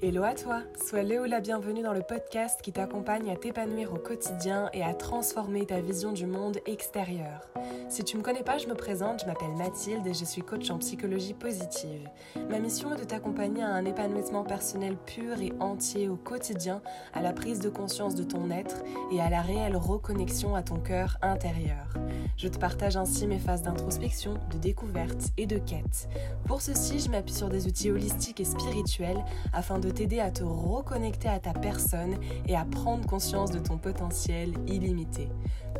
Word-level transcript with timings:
Hello 0.00 0.22
à 0.22 0.34
toi, 0.34 0.62
sois 0.80 1.02
Léo 1.02 1.24
la 1.26 1.40
bienvenue 1.40 1.82
dans 1.82 1.92
le 1.92 2.02
podcast 2.02 2.62
qui 2.62 2.72
t'accompagne 2.72 3.30
à 3.30 3.36
t'épanouir 3.36 3.92
au 3.92 3.98
quotidien 3.98 4.70
et 4.72 4.84
à 4.84 4.94
transformer 4.94 5.66
ta 5.66 5.80
vision 5.80 6.12
du 6.12 6.26
monde 6.26 6.58
extérieur. 6.66 7.50
Si 7.98 8.04
tu 8.04 8.16
me 8.16 8.22
connais 8.22 8.44
pas, 8.44 8.58
je 8.58 8.68
me 8.68 8.76
présente, 8.76 9.22
je 9.22 9.26
m'appelle 9.26 9.56
Mathilde 9.56 10.06
et 10.06 10.14
je 10.14 10.24
suis 10.24 10.42
coach 10.42 10.70
en 10.70 10.78
psychologie 10.78 11.34
positive. 11.34 12.08
Ma 12.48 12.60
mission 12.60 12.94
est 12.94 13.00
de 13.00 13.02
t'accompagner 13.02 13.64
à 13.64 13.70
un 13.70 13.84
épanouissement 13.84 14.44
personnel 14.44 14.96
pur 14.96 15.40
et 15.40 15.52
entier 15.58 16.08
au 16.08 16.14
quotidien, 16.14 16.80
à 17.12 17.22
la 17.22 17.32
prise 17.32 17.58
de 17.58 17.68
conscience 17.68 18.14
de 18.14 18.22
ton 18.22 18.52
être 18.52 18.84
et 19.10 19.20
à 19.20 19.28
la 19.28 19.42
réelle 19.42 19.74
reconnexion 19.74 20.54
à 20.54 20.62
ton 20.62 20.76
cœur 20.76 21.16
intérieur. 21.22 21.92
Je 22.36 22.46
te 22.46 22.56
partage 22.56 22.96
ainsi 22.96 23.26
mes 23.26 23.40
phases 23.40 23.62
d'introspection, 23.62 24.34
de 24.52 24.58
découverte 24.58 25.32
et 25.36 25.46
de 25.46 25.58
quête. 25.58 26.08
Pour 26.46 26.62
ceci, 26.62 27.00
je 27.00 27.10
m'appuie 27.10 27.34
sur 27.34 27.48
des 27.48 27.66
outils 27.66 27.90
holistiques 27.90 28.38
et 28.38 28.44
spirituels 28.44 29.24
afin 29.52 29.80
de 29.80 29.90
t'aider 29.90 30.20
à 30.20 30.30
te 30.30 30.44
reconnecter 30.44 31.26
à 31.26 31.40
ta 31.40 31.52
personne 31.52 32.16
et 32.46 32.54
à 32.54 32.64
prendre 32.64 33.08
conscience 33.08 33.50
de 33.50 33.58
ton 33.58 33.76
potentiel 33.76 34.52
illimité. 34.68 35.28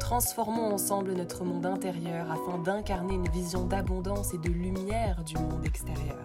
Transformons 0.00 0.72
ensemble 0.72 1.12
notre 1.12 1.44
monde 1.44 1.66
intérieur 1.66 2.07
afin 2.14 2.58
d'incarner 2.58 3.14
une 3.14 3.28
vision 3.28 3.64
d'abondance 3.64 4.34
et 4.34 4.38
de 4.38 4.48
lumière 4.48 5.22
du 5.24 5.34
monde 5.34 5.64
extérieur. 5.64 6.16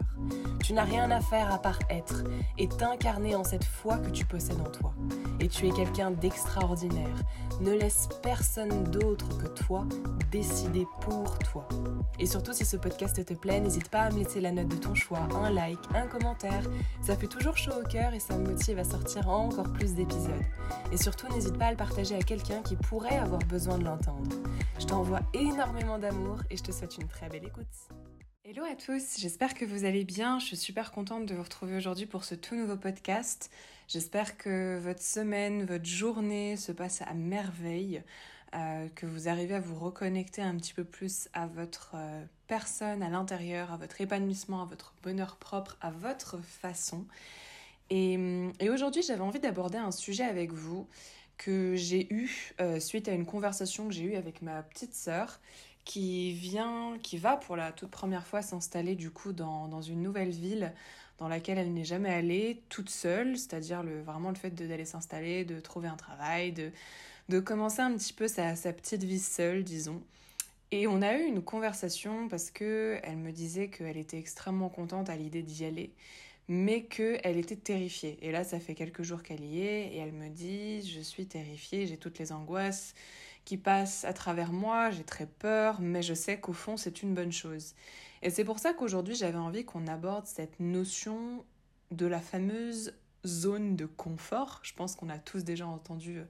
Tu 0.64 0.74
n'as 0.74 0.86
rien 0.86 1.12
à 1.12 1.20
faire 1.20 1.52
à 1.52 1.58
part 1.58 1.80
être 1.90 2.24
et 2.58 2.70
t'incarner 2.70 3.36
en 3.36 3.44
cette 3.44 3.66
foi 3.66 3.98
que 3.98 4.10
tu 4.10 4.26
possèdes 4.26 4.62
en 4.62 4.70
toi. 4.70 4.94
Et 5.42 5.50
tu 5.50 5.68
es 5.68 5.72
quelqu'un 5.72 6.12
d'extraordinaire. 6.12 7.18
Ne 7.60 7.72
laisse 7.72 8.08
personne 8.22 8.86
d'autre 8.86 9.38
que 9.38 9.48
toi 9.48 9.86
décider 10.32 10.88
pour 11.02 11.38
toi. 11.40 11.68
Et 12.18 12.26
surtout, 12.26 12.54
si 12.54 12.64
ce 12.64 12.78
podcast 12.78 13.24
te 13.26 13.34
plaît, 13.34 13.60
n'hésite 13.60 13.90
pas 13.90 14.04
à 14.04 14.12
me 14.12 14.20
laisser 14.20 14.40
la 14.40 14.52
note 14.52 14.70
de 14.70 14.78
ton 14.78 14.96
choix, 14.96 15.28
un 15.36 15.50
like, 15.50 15.80
un 15.94 16.08
commentaire. 16.08 16.64
Ça 17.02 17.16
fait 17.18 17.28
toujours 17.28 17.58
chaud 17.58 17.74
au 17.84 17.88
cœur 17.88 18.14
et 18.14 18.20
ça 18.20 18.38
me 18.38 18.48
motive 18.50 18.80
à 18.80 18.84
sortir 18.86 19.30
encore 19.30 19.72
plus 19.74 19.94
d'épisodes. 19.94 20.32
Et 20.92 20.98
surtout, 20.98 21.28
n'hésite 21.34 21.58
pas 21.58 21.66
à 21.66 21.72
le 21.72 21.78
partager 21.78 22.16
à 22.16 22.22
quelqu'un 22.22 22.62
qui 22.62 22.76
pourrait 22.76 23.18
avoir 23.18 23.40
besoin 23.40 23.78
de 23.78 23.84
l'entendre. 23.84 24.30
Je 24.80 24.86
t'envoie 24.86 25.20
énormément 25.34 25.73
d'amour 25.74 26.38
et 26.52 26.58
je 26.58 26.62
te 26.62 26.72
souhaite 26.72 26.98
une 26.98 27.08
très 27.08 27.30
belle 27.30 27.46
écoute. 27.46 27.66
Hello 28.46 28.64
à 28.64 28.76
tous, 28.76 29.18
j'espère 29.18 29.56
que 29.56 29.66
vous 29.66 29.86
allez 29.86 30.06
bien. 30.06 30.38
Je 30.38 30.46
suis 30.46 30.58
super 30.58 30.92
contente 30.92 31.26
de 31.26 31.34
vous 31.34 31.42
retrouver 31.42 31.76
aujourd'hui 31.76 32.06
pour 32.06 32.26
ce 32.26 32.36
tout 32.36 32.56
nouveau 32.56 32.78
podcast. 32.78 33.50
J'espère 33.88 34.38
que 34.38 34.80
votre 34.80 35.02
semaine, 35.02 35.66
votre 35.66 35.86
journée 35.86 36.58
se 36.58 36.72
passe 36.72 37.02
à 37.02 37.14
merveille, 37.16 38.04
euh, 38.56 38.88
que 38.96 39.08
vous 39.08 39.28
arrivez 39.28 39.56
à 39.56 39.60
vous 39.60 39.78
reconnecter 39.78 40.44
un 40.44 40.56
petit 40.58 40.76
peu 40.76 40.84
plus 40.84 41.28
à 41.34 41.48
votre 41.48 41.94
euh, 41.96 42.24
personne, 42.46 43.02
à 43.02 43.10
l'intérieur, 43.10 43.72
à 43.72 43.78
votre 43.78 44.00
épanouissement, 44.00 44.62
à 44.62 44.66
votre 44.66 44.94
bonheur 45.02 45.38
propre, 45.38 45.78
à 45.82 45.90
votre 45.90 46.38
façon. 46.40 47.08
Et, 47.90 48.14
et 48.60 48.70
aujourd'hui, 48.70 49.02
j'avais 49.02 49.22
envie 49.22 49.40
d'aborder 49.40 49.80
un 49.80 49.92
sujet 49.92 50.24
avec 50.24 50.54
vous 50.54 50.88
que 51.38 51.76
j'ai 51.76 52.12
eu 52.14 52.54
euh, 52.62 52.80
suite 52.80 53.08
à 53.08 53.14
une 53.14 53.26
conversation 53.26 53.88
que 53.88 53.94
j'ai 53.94 54.04
eue 54.04 54.16
avec 54.16 54.42
ma 54.42 54.64
petite 54.64 54.94
sœur 54.94 55.40
qui 55.86 56.34
vient, 56.34 56.98
qui 57.02 57.18
va 57.18 57.38
pour 57.38 57.56
la 57.56 57.72
toute 57.72 57.92
première 57.92 58.26
fois 58.26 58.42
s'installer 58.42 58.96
du 58.96 59.12
coup 59.12 59.34
dans, 59.34 59.68
dans, 59.68 59.82
une 59.82 60.02
nouvelle 60.02 60.30
ville 60.30 60.74
dans 61.18 61.28
laquelle 61.28 61.58
elle 61.58 61.74
n'est 61.74 61.84
jamais 61.84 62.14
allée 62.14 62.62
toute 62.70 62.90
seule, 62.90 63.38
c'est-à-dire 63.38 63.84
le, 63.84 64.02
vraiment 64.02 64.30
le 64.30 64.36
fait 64.36 64.52
d'aller 64.52 64.86
s'installer, 64.86 65.46
de 65.46 65.60
trouver 65.60 65.88
un 65.88 65.96
travail, 65.96 66.52
de, 66.54 66.72
de 67.30 67.40
commencer 67.40 67.82
un 67.82 67.96
petit 67.96 68.14
peu 68.14 68.28
sa, 68.28 68.56
sa 68.56 68.74
petite 68.74 69.04
vie 69.04 69.20
seule, 69.20 69.64
disons. 69.64 70.02
Et 70.72 70.88
on 70.88 71.02
a 71.04 71.16
eu 71.18 71.26
une 71.26 71.44
conversation 71.44 72.28
parce 72.28 72.50
que 72.50 73.00
elle 73.04 73.18
me 73.18 73.32
disait 73.32 73.68
qu'elle 73.68 73.98
était 73.98 74.18
extrêmement 74.18 74.70
contente 74.70 75.10
à 75.10 75.16
l'idée 75.16 75.44
d'y 75.44 75.66
aller, 75.66 75.94
mais 76.48 76.84
qu'elle 76.84 77.38
était 77.38 77.56
terrifiée. 77.56 78.18
Et 78.22 78.32
là, 78.32 78.44
ça 78.44 78.60
fait 78.60 78.76
quelques 78.76 79.04
jours 79.04 79.24
qu'elle 79.24 79.44
y 79.44 79.62
est, 79.62 79.94
et 79.94 79.98
elle 79.98 80.12
me 80.12 80.30
dit, 80.30 80.82
je 80.88 81.00
suis 81.00 81.26
terrifiée, 81.26 81.88
j'ai 81.88 81.98
toutes 81.98 82.20
les 82.20 82.32
angoisses 82.32 82.94
qui 83.46 83.58
passent 83.58 84.06
à 84.06 84.14
travers 84.14 84.54
moi, 84.54 84.90
j'ai 84.90 85.04
très 85.04 85.26
peur, 85.26 85.82
mais 85.82 86.02
je 86.02 86.14
sais 86.14 86.40
qu'au 86.40 86.54
fond, 86.54 86.78
c'est 86.78 87.04
une 87.04 87.14
bonne 87.14 87.32
chose. 87.32 87.76
Et 88.22 88.30
c'est 88.30 88.46
pour 88.46 88.60
ça 88.60 88.74
qu'aujourd'hui, 88.74 89.16
j'avais 89.16 89.38
envie 89.38 89.66
qu'on 89.66 89.88
aborde 89.88 90.26
cette 90.26 90.60
notion 90.60 91.44
de 91.92 92.06
la 92.06 92.20
fameuse 92.20 92.94
zone 93.26 93.76
de 93.76 93.86
confort. 93.86 94.60
Je 94.64 94.74
pense 94.74 94.96
qu'on 94.96 95.10
a 95.10 95.18
tous 95.18 95.44
déjà 95.44 95.68
entendu 95.68 96.20
euh, 96.20 96.24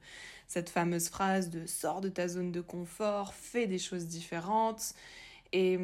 cette 0.48 0.70
fameuse 0.70 1.10
phrase 1.10 1.50
de 1.50 1.66
sors 1.66 2.02
de 2.02 2.10
ta 2.10 2.28
zone 2.28 2.52
de 2.52 2.62
confort, 2.62 3.34
fais 3.34 3.68
des 3.68 3.80
choses 3.80 4.08
différentes. 4.08 4.94
Et, 5.54 5.78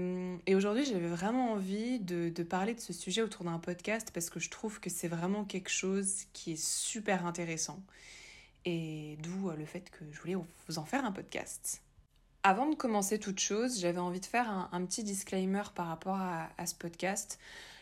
et 0.47 0.56
aujourd'hui, 0.56 0.84
j'avais 0.84 1.07
vraiment 1.07 1.52
envie 1.52 2.00
de, 2.00 2.31
parler 2.44 2.74
de 2.74 2.80
ce 2.80 2.91
sujet 2.91 3.22
autour 3.22 3.46
d'un 3.46 3.59
podcast 3.59 4.09
parce 4.12 4.31
que 4.31 4.40
je 4.40 4.50
trouve 4.50 4.80
que 4.80 4.90
c'est 4.90 5.07
vraiment 5.07 5.46
quelque 5.46 5.69
chose 5.69 6.24
qui 6.34 6.53
est 6.53 6.62
super 6.62 7.28
intéressant. 7.28 7.80
Et 8.66 9.18
d'où 9.22 9.50
euh, 9.50 9.56
le 9.56 9.66
fait 9.66 9.91
que 9.91 10.03
je 10.12 10.19
voulais 10.19 10.35
vous 10.68 10.80
en 10.80 10.85
faire 10.85 11.06
un 11.06 11.12
podcast. 11.12 11.84
Avant 12.41 12.68
de 12.68 12.75
commencer 12.75 13.19
toute 13.19 13.40
chose, 13.40 13.80
j'avais 13.80 14.00
envie 14.00 14.19
de 14.19 14.25
faire 14.25 14.50
un, 14.50 14.69
un, 14.72 14.84
petit 14.85 15.03
disclaimer 15.03 15.63
par 15.75 15.88
rapport 15.88 16.16
à, 16.16 16.50
à 16.57 16.66
ce 16.66 16.74
podcast. 16.74 17.40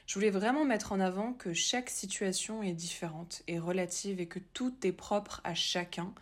Je 0.08 0.14
voulais 0.14 0.30
vraiment 0.30 0.66
mettre 0.66 0.92
en 0.92 1.00
avant 1.00 1.31
que 1.34 1.54
chaque 1.54 1.90
situation 1.90 2.64
est 2.64 2.74
différente 2.74 3.44
et 3.48 3.59
relative 3.59 4.19
et 4.19 4.28
que 4.28 4.40
tout 4.40 4.75
est 4.84 4.92
propre 4.92 5.40
à 5.46 5.54
chacun. 5.56 6.14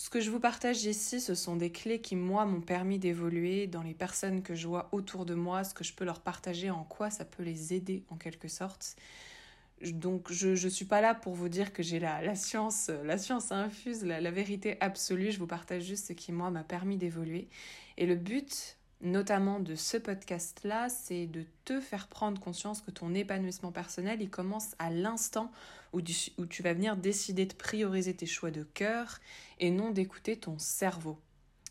Ce 0.00 0.10
que 0.10 0.20
je 0.20 0.30
vous 0.30 0.38
partage 0.38 0.84
ici, 0.84 1.20
ce 1.20 1.34
sont 1.34 1.56
des 1.56 1.72
clés 1.72 2.00
qui, 2.00 2.14
moi, 2.14 2.46
m'ont 2.46 2.60
permis 2.60 3.00
d'évoluer 3.00 3.66
dans 3.66 3.82
les 3.82 3.94
personnes 3.94 4.44
que 4.44 4.54
je 4.54 4.68
vois 4.68 4.88
autour 4.92 5.26
de 5.26 5.34
moi, 5.34 5.64
ce 5.64 5.74
que 5.74 5.82
je 5.82 5.92
peux 5.92 6.04
leur 6.04 6.20
partager, 6.20 6.70
en 6.70 6.84
quoi 6.84 7.10
ça 7.10 7.24
peut 7.24 7.42
les 7.42 7.74
aider 7.74 8.04
en 8.08 8.14
quelque 8.14 8.46
sorte. 8.46 8.94
Donc 9.82 10.30
je 10.30 10.50
ne 10.50 10.70
suis 10.70 10.84
pas 10.84 11.00
là 11.00 11.16
pour 11.16 11.34
vous 11.34 11.48
dire 11.48 11.72
que 11.72 11.82
j'ai 11.82 11.98
la, 11.98 12.36
science, 12.36 12.92
la 13.02 13.18
science 13.18 13.50
infuse, 13.50 14.04
la, 14.04 14.20
la 14.20 14.30
vérité 14.30 14.76
absolue, 14.80 15.32
je 15.32 15.40
vous 15.40 15.48
partage 15.48 15.82
juste 15.82 16.06
ce 16.06 16.12
qui, 16.12 16.30
moi, 16.30 16.52
m'a 16.52 16.62
permis 16.62 16.96
d'évoluer. 16.96 17.48
Et 17.96 18.06
le 18.06 18.14
but 18.14 18.76
notamment 19.00 19.60
de 19.60 19.74
ce 19.74 19.96
podcast-là, 19.96 20.88
c'est 20.88 21.26
de 21.26 21.44
te 21.64 21.80
faire 21.80 22.06
prendre 22.06 22.40
conscience 22.40 22.82
que 22.82 22.90
ton 22.90 23.14
épanouissement 23.14 23.72
personnel, 23.72 24.20
il 24.20 24.30
commence 24.30 24.74
à 24.78 24.90
l'instant 24.90 25.50
où, 25.92 25.98
où 25.98 26.46
tu, 26.46 26.62
vas 26.62 26.74
venir 26.74 26.96
décider 26.96 27.46
de 27.46 27.54
prioriser 27.54 28.14
tes 28.14 28.26
choix 28.26 28.50
de 28.50 28.62
cœur 28.62 29.20
et 29.58 29.70
non 29.70 29.90
d'écouter 29.90 30.36
ton 30.36 30.58
cerveau. 30.58 31.18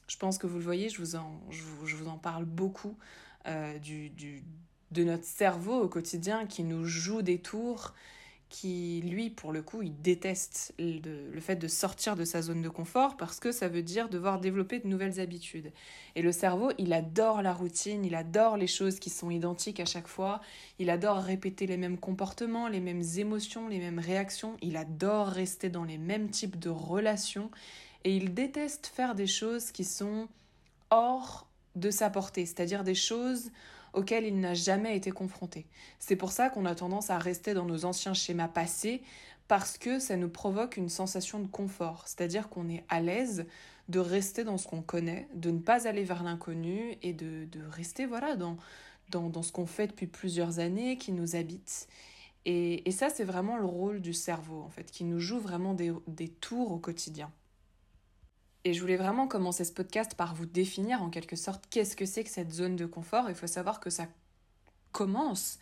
Je 0.08 0.18
pense 0.18 0.38
que 0.38 0.48
vous 0.48 0.58
le 0.58 0.64
voyez, 0.64 0.90
je 0.90 1.00
vous 1.00 1.16
en, 1.16 1.42
je 1.50 1.62
je 1.86 1.96
vous 1.96 2.08
en 2.08 2.18
parle 2.18 2.46
beaucoup 2.46 2.98
euh, 3.46 3.78
du, 3.80 4.10
du, 4.10 4.44
de 4.92 5.04
notre 5.04 5.26
cerveau 5.26 5.82
au 5.82 5.88
quotidien 5.88 6.46
qui 6.46 6.64
nous 6.64 6.86
joue 6.86 7.22
des 7.22 7.40
tours 7.40 7.94
qui, 8.50 9.02
lui, 9.02 9.30
pour 9.30 9.52
le 9.52 9.62
coup, 9.62 9.82
il 9.82 10.02
déteste 10.02 10.74
le, 10.80 11.32
le, 11.34 11.40
fait 11.42 11.58
de 11.58 11.68
sortir 11.68 12.16
de 12.16 12.24
sa 12.24 12.42
zone 12.42 12.62
de 12.62 12.70
confort 12.70 13.18
parce 13.18 13.40
que 13.40 13.52
ça 13.52 13.68
veut 13.68 13.82
dire 13.82 14.08
devoir 14.08 14.40
développer 14.40 14.80
de 14.80 14.88
nouvelles 14.88 15.20
habitudes. 15.20 15.72
Et 16.16 16.22
le 16.22 16.32
cerveau, 16.32 16.72
il 16.78 16.94
adore 16.94 17.42
la 17.42 17.54
routine, 17.54 18.06
il 18.06 18.16
adore 18.16 18.56
les 18.56 18.68
choses 18.68 19.00
qui 19.00 19.10
sont 19.10 19.30
identiques 19.30 19.82
à 19.82 19.86
chaque 19.86 20.08
fois, 20.08 20.40
il 20.80 20.90
adore 20.90 21.18
répéter 21.18 21.68
les 21.68 21.78
mêmes 21.78 21.98
comportements, 21.98 22.70
les 22.70 22.80
mêmes 22.80 23.04
émotions, 23.18 23.68
les 23.68 23.80
mêmes 23.80 24.00
réactions, 24.00 24.56
il 24.62 24.78
adore 24.78 25.28
rester 25.28 25.70
dans 25.70 25.84
les 25.84 25.98
mêmes 25.98 26.30
types 26.30 26.58
de 26.58 26.70
relations 26.70 27.52
et 28.06 28.16
il 28.16 28.34
déteste 28.34 28.88
faire 28.88 29.14
des 29.14 29.28
choses 29.28 29.72
qui 29.72 29.84
sont 29.84 30.30
hors 30.90 31.48
de 31.76 31.92
sa 31.92 32.10
portée, 32.10 32.46
c'est-à-dire 32.46 32.86
des 32.86 32.96
choses 32.96 33.52
auxquelles 33.98 34.26
il 34.26 34.40
n'a 34.40 34.54
jamais 34.54 34.96
été 34.96 35.12
confronté. 35.12 35.66
C'est 36.00 36.16
pour 36.16 36.32
ça 36.32 36.50
qu'on 36.50 36.66
a 36.66 36.76
tendance 36.76 37.10
à 37.10 37.18
rester 37.18 37.54
dans 37.54 37.66
nos 37.66 37.84
anciens 37.84 38.14
schémas 38.14 38.48
passés, 38.48 39.02
parce 39.48 39.78
que 39.78 40.00
ça 40.00 40.18
nous 40.18 40.30
provoque 40.30 40.78
une 40.78 40.90
sensation 40.90 41.40
de 41.40 41.48
confort, 41.48 42.04
c'est-à-dire 42.06 42.50
qu'on 42.50 42.70
est 42.70 42.84
à 42.90 43.02
l'aise 43.02 43.46
de 43.90 44.00
rester 44.00 44.44
dans 44.44 44.58
ce 44.58 44.68
qu'on 44.68 44.82
connaît, 44.82 45.28
de 45.34 45.52
ne 45.52 45.60
pas 45.60 45.88
aller 45.88 46.04
vers 46.04 46.24
l'inconnu 46.24 46.98
et 47.02 47.14
de, 47.14 47.46
de, 47.46 47.62
rester 47.70 48.06
voilà 48.06 48.36
dans, 48.36 48.58
dans, 49.10 49.30
dans 49.30 49.42
ce 49.42 49.52
qu'on 49.52 49.66
fait 49.66 49.88
depuis 49.88 50.08
plusieurs 50.08 50.60
années, 50.60 50.98
qui 50.98 51.14
nous 51.14 51.36
habite. 51.36 51.88
Et, 52.46 52.88
et 52.88 52.92
ça, 52.92 53.10
c'est 53.10 53.24
vraiment 53.24 53.58
le 53.58 53.66
rôle 53.66 54.02
du 54.02 54.14
cerveau, 54.14 54.62
en 54.62 54.70
fait, 54.70 54.92
qui 54.92 55.06
nous 55.06 55.20
joue 55.20 55.40
vraiment 55.40 55.74
des, 55.74 55.92
des 56.08 56.28
tours 56.28 56.72
au 56.72 56.78
quotidien. 56.78 57.32
Et 58.64 58.74
je 58.74 58.82
voulais 58.82 58.98
vraiment 58.98 59.28
commencer 59.28 59.64
ce 59.64 59.72
podcast 59.72 60.16
par 60.16 60.36
vous 60.36 60.46
définir 60.46 61.02
en 61.02 61.10
quelque 61.10 61.36
sorte 61.36 61.66
qu'est-ce 61.70 61.96
que 61.96 62.06
c'est 62.06 62.24
que 62.24 62.30
cette 62.30 62.52
zone 62.52 62.76
de 62.76 62.86
confort. 62.86 63.30
Il 63.30 63.36
faut 63.36 63.48
savoir 63.48 63.80
que 63.80 63.90
ça 63.90 64.08
commence 64.92 65.60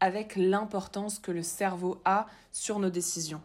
avec 0.00 0.36
l'importance 0.36 1.18
que 1.18 1.30
le 1.30 1.42
cerveau 1.42 2.02
a 2.04 2.26
sur 2.50 2.78
nos 2.78 2.90
décisions. 2.90 3.40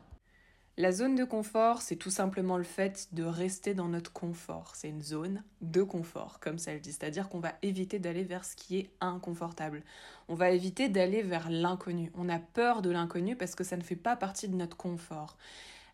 La 0.79 0.91
zone 0.91 1.15
de 1.15 1.23
confort, 1.23 1.81
c'est 1.81 1.95
tout 1.95 2.11
simplement 2.11 2.55
le 2.55 2.63
fait 2.63 3.07
de 3.11 3.23
rester 3.23 3.73
dans 3.73 3.87
notre 3.87 4.13
confort. 4.13 4.73
C'est 4.75 4.89
une 4.89 5.01
zone 5.01 5.43
de 5.61 5.81
confort, 5.81 6.39
comme 6.39 6.59
ça 6.59 6.71
le 6.71 6.79
dit. 6.79 6.91
C'est-à-dire 6.91 7.29
qu'on 7.29 7.39
va 7.39 7.53
éviter 7.63 7.97
d'aller 7.97 8.23
vers 8.23 8.45
ce 8.45 8.55
qui 8.55 8.77
est 8.77 8.91
inconfortable. 9.01 9.81
On 10.27 10.35
va 10.35 10.51
éviter 10.51 10.87
d'aller 10.87 11.23
vers 11.23 11.49
l'inconnu. 11.49 12.11
On 12.13 12.29
a 12.29 12.37
peur 12.37 12.83
de 12.83 12.91
l'inconnu 12.91 13.35
parce 13.35 13.55
que 13.55 13.63
ça 13.63 13.75
ne 13.75 13.81
fait 13.81 13.95
pas 13.95 14.15
partie 14.15 14.47
de 14.47 14.55
notre 14.55 14.77
confort. 14.77 15.35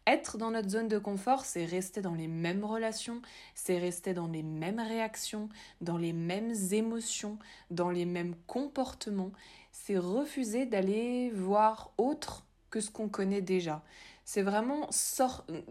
Être 0.06 0.38
dans 0.38 0.52
notre 0.52 0.70
zone 0.70 0.90
de 0.90 0.98
confort, 0.98 1.46
c'est 1.46 1.64
rester 1.64 2.02
dans 2.02 2.14
les 2.14 2.28
mêmes 2.28 2.66
relations, 2.66 3.22
c'est 3.56 3.78
rester 3.78 4.14
dans 4.14 4.28
les 4.28 4.44
mêmes 4.44 4.82
réactions, 4.82 5.48
dans 5.80 5.98
les 5.98 6.12
mêmes 6.12 6.54
émotions, 6.72 7.38
dans 7.72 7.90
les 7.90 8.06
mêmes 8.06 8.36
comportements. 8.46 9.32
C'est 9.72 9.98
refuser 9.98 10.66
d'aller 10.66 11.30
voir 11.30 11.92
autre 11.98 12.46
que 12.70 12.82
ce 12.82 12.92
qu'on 12.92 13.08
connaît 13.08 13.42
déjà. 13.42 13.82
C'est 14.26 14.42
vraiment 14.42 14.90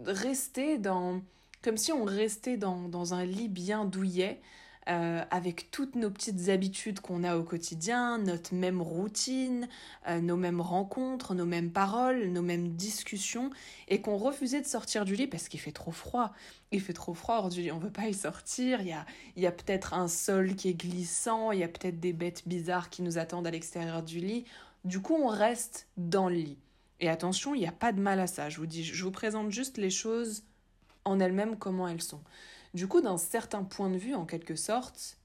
rester 0.06 0.78
dans... 0.78 1.20
comme 1.62 1.76
si 1.76 1.92
on 1.92 2.04
restait 2.04 2.56
dans, 2.56 2.88
dans 2.88 3.12
un 3.12 3.26
lit 3.26 3.48
bien 3.48 3.84
douillet, 3.84 4.40
euh, 4.88 5.22
avec 5.30 5.70
toutes 5.70 5.94
nos 5.94 6.10
petites 6.10 6.48
habitudes 6.48 7.00
qu'on 7.00 7.22
a 7.22 7.36
au 7.36 7.44
quotidien, 7.44 8.18
notre 8.18 8.52
même 8.52 8.82
routine, 8.82 9.68
euh, 10.08 10.20
nos 10.20 10.36
mêmes 10.36 10.60
rencontres, 10.60 11.34
nos 11.34 11.46
mêmes 11.46 11.70
paroles, 11.70 12.26
nos 12.28 12.42
mêmes 12.42 12.74
discussions, 12.74 13.50
et 13.86 14.00
qu'on 14.00 14.16
refusait 14.16 14.60
de 14.60 14.66
sortir 14.66 15.04
du 15.04 15.14
lit 15.14 15.28
parce 15.28 15.48
qu'il 15.48 15.60
fait 15.60 15.72
trop 15.72 15.92
froid. 15.92 16.32
Il 16.72 16.80
fait 16.80 16.94
trop 16.94 17.14
froid 17.14 17.36
hors 17.36 17.48
du 17.48 17.62
lit, 17.62 17.70
on 17.70 17.78
veut 17.78 17.92
pas 17.92 18.08
y 18.08 18.14
sortir, 18.14 18.80
il 18.80 18.88
y 18.88 18.92
a, 18.92 19.06
y 19.36 19.46
a 19.46 19.52
peut-être 19.52 19.94
un 19.94 20.08
sol 20.08 20.56
qui 20.56 20.68
est 20.70 20.74
glissant, 20.74 21.52
il 21.52 21.60
y 21.60 21.64
a 21.64 21.68
peut-être 21.68 22.00
des 22.00 22.12
bêtes 22.12 22.42
bizarres 22.46 22.90
qui 22.90 23.02
nous 23.02 23.18
attendent 23.18 23.46
à 23.46 23.52
l'extérieur 23.52 24.02
du 24.02 24.18
lit. 24.18 24.44
Du 24.84 25.00
coup, 25.00 25.14
on 25.14 25.28
reste 25.28 25.86
dans 25.96 26.28
le 26.28 26.34
lit. 26.34 26.58
Et 26.98 27.08
attention, 27.08 27.54
il 27.54 27.60
n'y 27.60 27.68
a 27.68 27.72
pas 27.72 27.92
de 27.92 28.00
mal 28.00 28.18
à 28.18 28.26
ça. 28.26 28.48
Je 28.48 28.58
vous 28.58 28.66
dis, 28.66 28.82
je 28.84 29.04
vous 29.04 29.10
présente 29.12 29.50
juste 29.50 29.78
les 29.78 29.90
choses 29.90 30.42
en 31.04 31.20
elles-mêmes 31.20 31.56
comment 31.56 31.86
elles 31.86 32.02
sont. 32.02 32.20
Du 32.74 32.88
coup, 32.88 33.00
d'un 33.00 33.18
certain 33.18 33.64
point 33.64 33.90
de 33.90 33.98
vue, 33.98 34.14
en 34.14 34.24
quelque 34.24 34.56
sorte, 34.56 35.18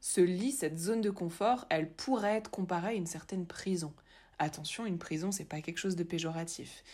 ce 0.00 0.20
lit, 0.20 0.52
cette 0.52 0.78
zone 0.78 1.00
de 1.00 1.10
confort, 1.10 1.66
elle 1.70 1.90
pourrait 1.90 2.36
être 2.36 2.50
comparée 2.50 2.88
à 2.88 2.94
une 2.94 3.06
certaine 3.06 3.46
prison. 3.46 3.92
Attention, 4.38 4.86
une 4.86 4.98
prison, 4.98 5.32
c'est 5.32 5.44
pas 5.44 5.60
quelque 5.60 5.78
chose 5.78 5.96
de 5.96 6.02
péjoratif. 6.02 6.84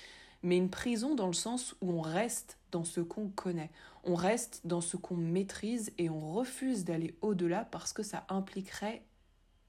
Mais 0.42 0.56
une 0.56 0.70
prison 0.70 1.14
dans 1.14 1.26
le 1.26 1.32
sens 1.32 1.74
où 1.80 1.92
on 1.92 2.00
reste 2.00 2.58
dans 2.70 2.84
ce 2.84 3.00
qu'on 3.00 3.28
connaît, 3.28 3.70
on 4.04 4.14
reste 4.14 4.60
dans 4.64 4.80
ce 4.80 4.96
qu'on 4.96 5.16
maîtrise 5.16 5.92
et 5.98 6.08
on 6.10 6.32
refuse 6.32 6.84
d'aller 6.84 7.16
au-delà 7.20 7.64
parce 7.64 7.92
que 7.92 8.02
ça 8.02 8.24
impliquerait 8.28 9.02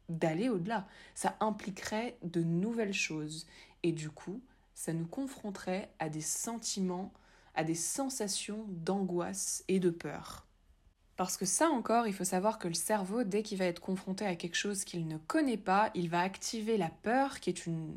d'aller 0.10 0.50
au-delà, 0.50 0.88
ça 1.16 1.36
impliquerait 1.40 2.18
de 2.24 2.42
nouvelles 2.42 2.94
choses 2.94 3.46
et 3.84 3.92
du 3.92 4.10
coup, 4.10 4.42
ça 4.74 4.94
nous 4.94 5.08
confronterait 5.08 5.92
à 6.00 6.10
des 6.10 6.22
sentiments 6.22 7.12
à 7.58 7.66
des 7.66 7.76
sensations 7.76 8.66
d'angoisse 8.70 9.66
et 9.68 9.82
de 9.82 9.90
peur. 9.90 10.47
Parce 11.18 11.36
que 11.36 11.46
ça 11.46 11.70
encore, 11.70 12.06
il 12.06 12.14
faut 12.14 12.24
savoir 12.24 12.60
que 12.60 12.68
le 12.68 12.76
cerveau, 12.76 13.24
dès 13.24 13.42
qu'il 13.42 13.58
va 13.58 13.66
être 13.66 13.82
confronté 13.82 14.24
à 14.24 14.36
quelque 14.36 14.56
chose 14.56 14.84
qu'il 14.84 15.08
ne 15.08 15.18
connaît 15.18 15.58
pas, 15.58 15.90
il 15.96 16.10
va 16.10 16.22
activer 16.22 16.78
la 16.78 16.92
peur, 17.02 17.40
qui 17.40 17.50
est 17.50 17.66
une, 17.66 17.92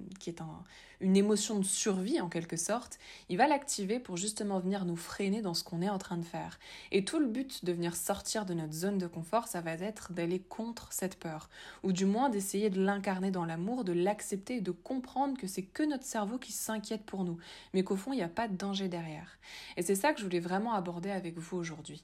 émotion 1.02 1.58
de 1.58 1.64
survie 1.64 2.18
en 2.18 2.30
quelque 2.30 2.56
sorte. 2.56 2.98
Il 3.28 3.36
va 3.36 3.46
l'activer 3.46 4.00
pour 4.00 4.16
justement 4.16 4.58
venir 4.58 4.86
nous 4.86 4.96
freiner 4.96 5.42
dans 5.42 5.52
ce 5.52 5.64
qu'on 5.64 5.82
est 5.82 5.90
en 5.90 5.98
train 5.98 6.16
de 6.16 6.24
faire. 6.24 6.58
Et 6.92 7.04
tout 7.04 7.18
le 7.18 7.26
but 7.26 7.62
de 7.62 7.72
venir 7.72 7.94
sortir 7.94 8.46
de 8.46 8.54
notre 8.54 8.72
zone 8.72 8.96
de 8.96 9.06
confort, 9.06 9.48
ça 9.48 9.60
va 9.60 9.72
être 9.72 10.14
d'aller 10.14 10.40
contre 10.40 10.90
cette 10.90 11.18
peur. 11.18 11.50
Ou 11.82 11.92
du 11.92 12.06
moins 12.06 12.30
d'essayer 12.30 12.70
de 12.70 12.82
l'incarner 12.82 13.30
dans 13.30 13.44
l'amour, 13.44 13.84
de 13.84 13.92
l'accepter 13.92 14.56
et 14.56 14.60
de 14.62 14.70
comprendre 14.70 15.36
que 15.36 15.46
c'est 15.46 15.64
que 15.64 15.82
notre 15.82 16.04
cerveau 16.04 16.38
qui 16.38 16.52
s'inquiète 16.52 17.04
pour 17.04 17.24
nous. 17.24 17.36
Mais 17.74 17.84
qu'au 17.84 17.96
fond, 17.96 18.14
il 18.14 18.16
n'y 18.16 18.22
a 18.22 18.28
pas 18.28 18.48
de 18.48 18.56
danger 18.56 18.88
derrière. 18.88 19.38
Et 19.76 19.82
c'est 19.82 19.94
ça 19.94 20.14
que 20.14 20.20
je 20.20 20.24
voulais 20.24 20.40
vraiment 20.40 20.72
aborder 20.72 21.10
avec 21.10 21.36
vous 21.36 21.58
aujourd'hui. 21.58 22.02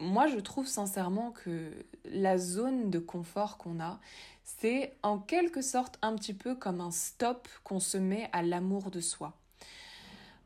Moi, 0.00 0.26
je 0.26 0.38
trouve 0.38 0.66
sincèrement 0.66 1.30
que 1.30 1.70
la 2.04 2.36
zone 2.36 2.90
de 2.90 2.98
confort 2.98 3.58
qu'on 3.58 3.80
a, 3.80 4.00
c'est 4.42 4.96
en 5.02 5.18
quelque 5.18 5.62
sorte 5.62 5.98
un 6.02 6.14
petit 6.16 6.34
peu 6.34 6.54
comme 6.54 6.80
un 6.80 6.90
stop 6.90 7.48
qu'on 7.62 7.80
se 7.80 7.96
met 7.96 8.28
à 8.32 8.42
l'amour 8.42 8.90
de 8.90 9.00
soi. 9.00 9.34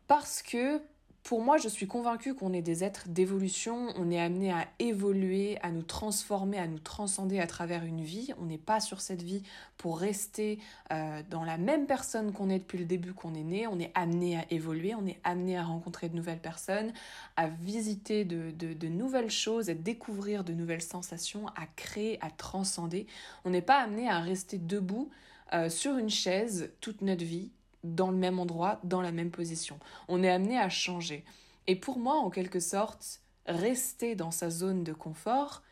Parce 0.07 0.43
que 0.43 0.81
pour 1.29 1.43
moi, 1.43 1.59
je 1.59 1.69
suis 1.69 1.87
convaincue 1.87 2.33
qu'on 2.35 2.55
est 2.55 2.63
des 2.63 2.85
êtres 2.85 3.07
d'évolution, 3.07 3.89
on 3.97 4.11
est 4.11 4.19
amené 4.19 4.51
à 4.51 4.67
évoluer, 4.79 5.59
à 5.61 5.71
nous 5.71 5.83
transformer, 5.83 6.57
à 6.59 6.67
nous 6.67 6.79
transcender 6.79 7.39
à 7.39 7.47
travers 7.47 7.85
une 7.85 8.01
vie. 8.01 8.33
On 8.41 8.47
n'est 8.47 8.57
pas 8.57 8.81
sur 8.81 9.03
cette 9.03 9.21
vie 9.21 9.43
pour 9.77 9.99
rester 9.99 10.59
euh, 10.91 11.21
dans 11.29 11.45
la 11.45 11.59
même 11.59 11.85
personne 11.85 12.33
qu'on 12.33 12.49
est 12.49 12.61
depuis 12.61 12.79
le 12.79 12.87
début 12.87 13.13
qu'on 13.13 13.35
est 13.35 13.43
né. 13.43 13.67
On 13.67 13.79
est 13.79 13.93
amené 13.95 14.39
à 14.39 14.47
évoluer, 14.49 14.95
on 14.95 15.05
est 15.05 15.21
amené 15.23 15.59
à 15.59 15.65
rencontrer 15.65 16.09
de 16.09 16.17
nouvelles 16.17 16.41
personnes, 16.41 16.95
à 17.37 17.49
visiter 17.49 18.25
de, 18.25 18.89
nouvelles 18.89 19.31
choses, 19.31 19.69
à 19.69 19.75
découvrir 19.75 20.45
de 20.45 20.55
nouvelles 20.55 20.81
sensations, 20.81 21.47
à 21.49 21.67
créer, 21.77 22.17
à 22.23 22.31
transcender. 22.31 23.07
On 23.45 23.51
n'est 23.51 23.61
pas 23.61 23.83
amené 23.83 24.09
à 24.09 24.21
rester 24.21 24.57
debout 24.57 25.11
euh, 25.53 25.69
sur 25.69 25.99
une 25.99 26.09
chaise 26.09 26.73
toute 26.81 27.03
notre 27.03 27.25
vie 27.27 27.51
dans 27.85 28.11
le 28.11 28.17
même 28.17 28.39
endroit, 28.39 28.81
dans 28.85 29.01
la 29.01 29.13
même 29.13 29.31
position. 29.31 29.79
On 30.09 30.23
est 30.23 30.31
amené 30.31 30.59
à 30.59 30.69
changer. 30.69 31.25
Et 31.67 31.77
pour 31.77 31.99
moi, 31.99 32.15
en 32.17 32.31
quelque 32.31 32.61
sorte, 32.61 33.21
rester 33.47 34.15
dans 34.15 34.31
sa 34.31 34.51
zone 34.51 34.85
de 34.85 34.93
confort, 34.93 35.63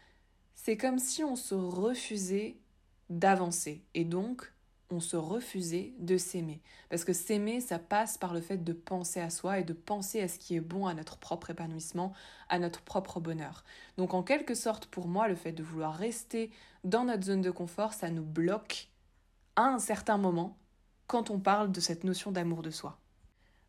c'est 0.54 0.76
comme 0.76 0.98
si 0.98 1.24
on 1.24 1.36
se 1.36 1.54
refusait 1.54 2.56
d'avancer. 3.10 3.84
Et 3.94 4.04
donc, 4.04 4.52
on 4.90 5.00
se 5.00 5.16
refusait 5.16 5.94
de 5.98 6.16
s'aimer. 6.16 6.62
Parce 6.90 7.04
que 7.04 7.12
s'aimer, 7.12 7.60
ça 7.60 7.78
passe 7.78 8.18
par 8.18 8.32
le 8.32 8.40
fait 8.40 8.58
de 8.58 8.72
penser 8.72 9.20
à 9.20 9.30
soi 9.30 9.58
et 9.58 9.64
de 9.64 9.72
penser 9.72 10.20
à 10.20 10.28
ce 10.28 10.38
qui 10.38 10.54
est 10.54 10.60
bon 10.60 10.86
à 10.86 10.94
notre 10.94 11.16
propre 11.16 11.50
épanouissement, 11.50 12.12
à 12.48 12.58
notre 12.58 12.82
propre 12.82 13.20
bonheur. 13.20 13.64
Donc 13.96 14.14
en 14.14 14.22
quelque 14.22 14.54
sorte, 14.54 14.86
pour 14.86 15.08
moi, 15.08 15.28
le 15.28 15.34
fait 15.34 15.52
de 15.52 15.62
vouloir 15.62 15.94
rester 15.94 16.50
dans 16.84 17.04
notre 17.04 17.24
zone 17.24 17.40
de 17.40 17.50
confort, 17.50 17.94
ça 17.94 18.10
nous 18.10 18.24
bloque 18.24 18.88
à 19.56 19.64
un 19.64 19.78
certain 19.78 20.18
moment 20.18 20.56
quand 21.06 21.30
on 21.30 21.38
parle 21.38 21.72
de 21.72 21.80
cette 21.80 22.04
notion 22.04 22.32
d'amour 22.32 22.62
de 22.62 22.70
soi. 22.70 22.98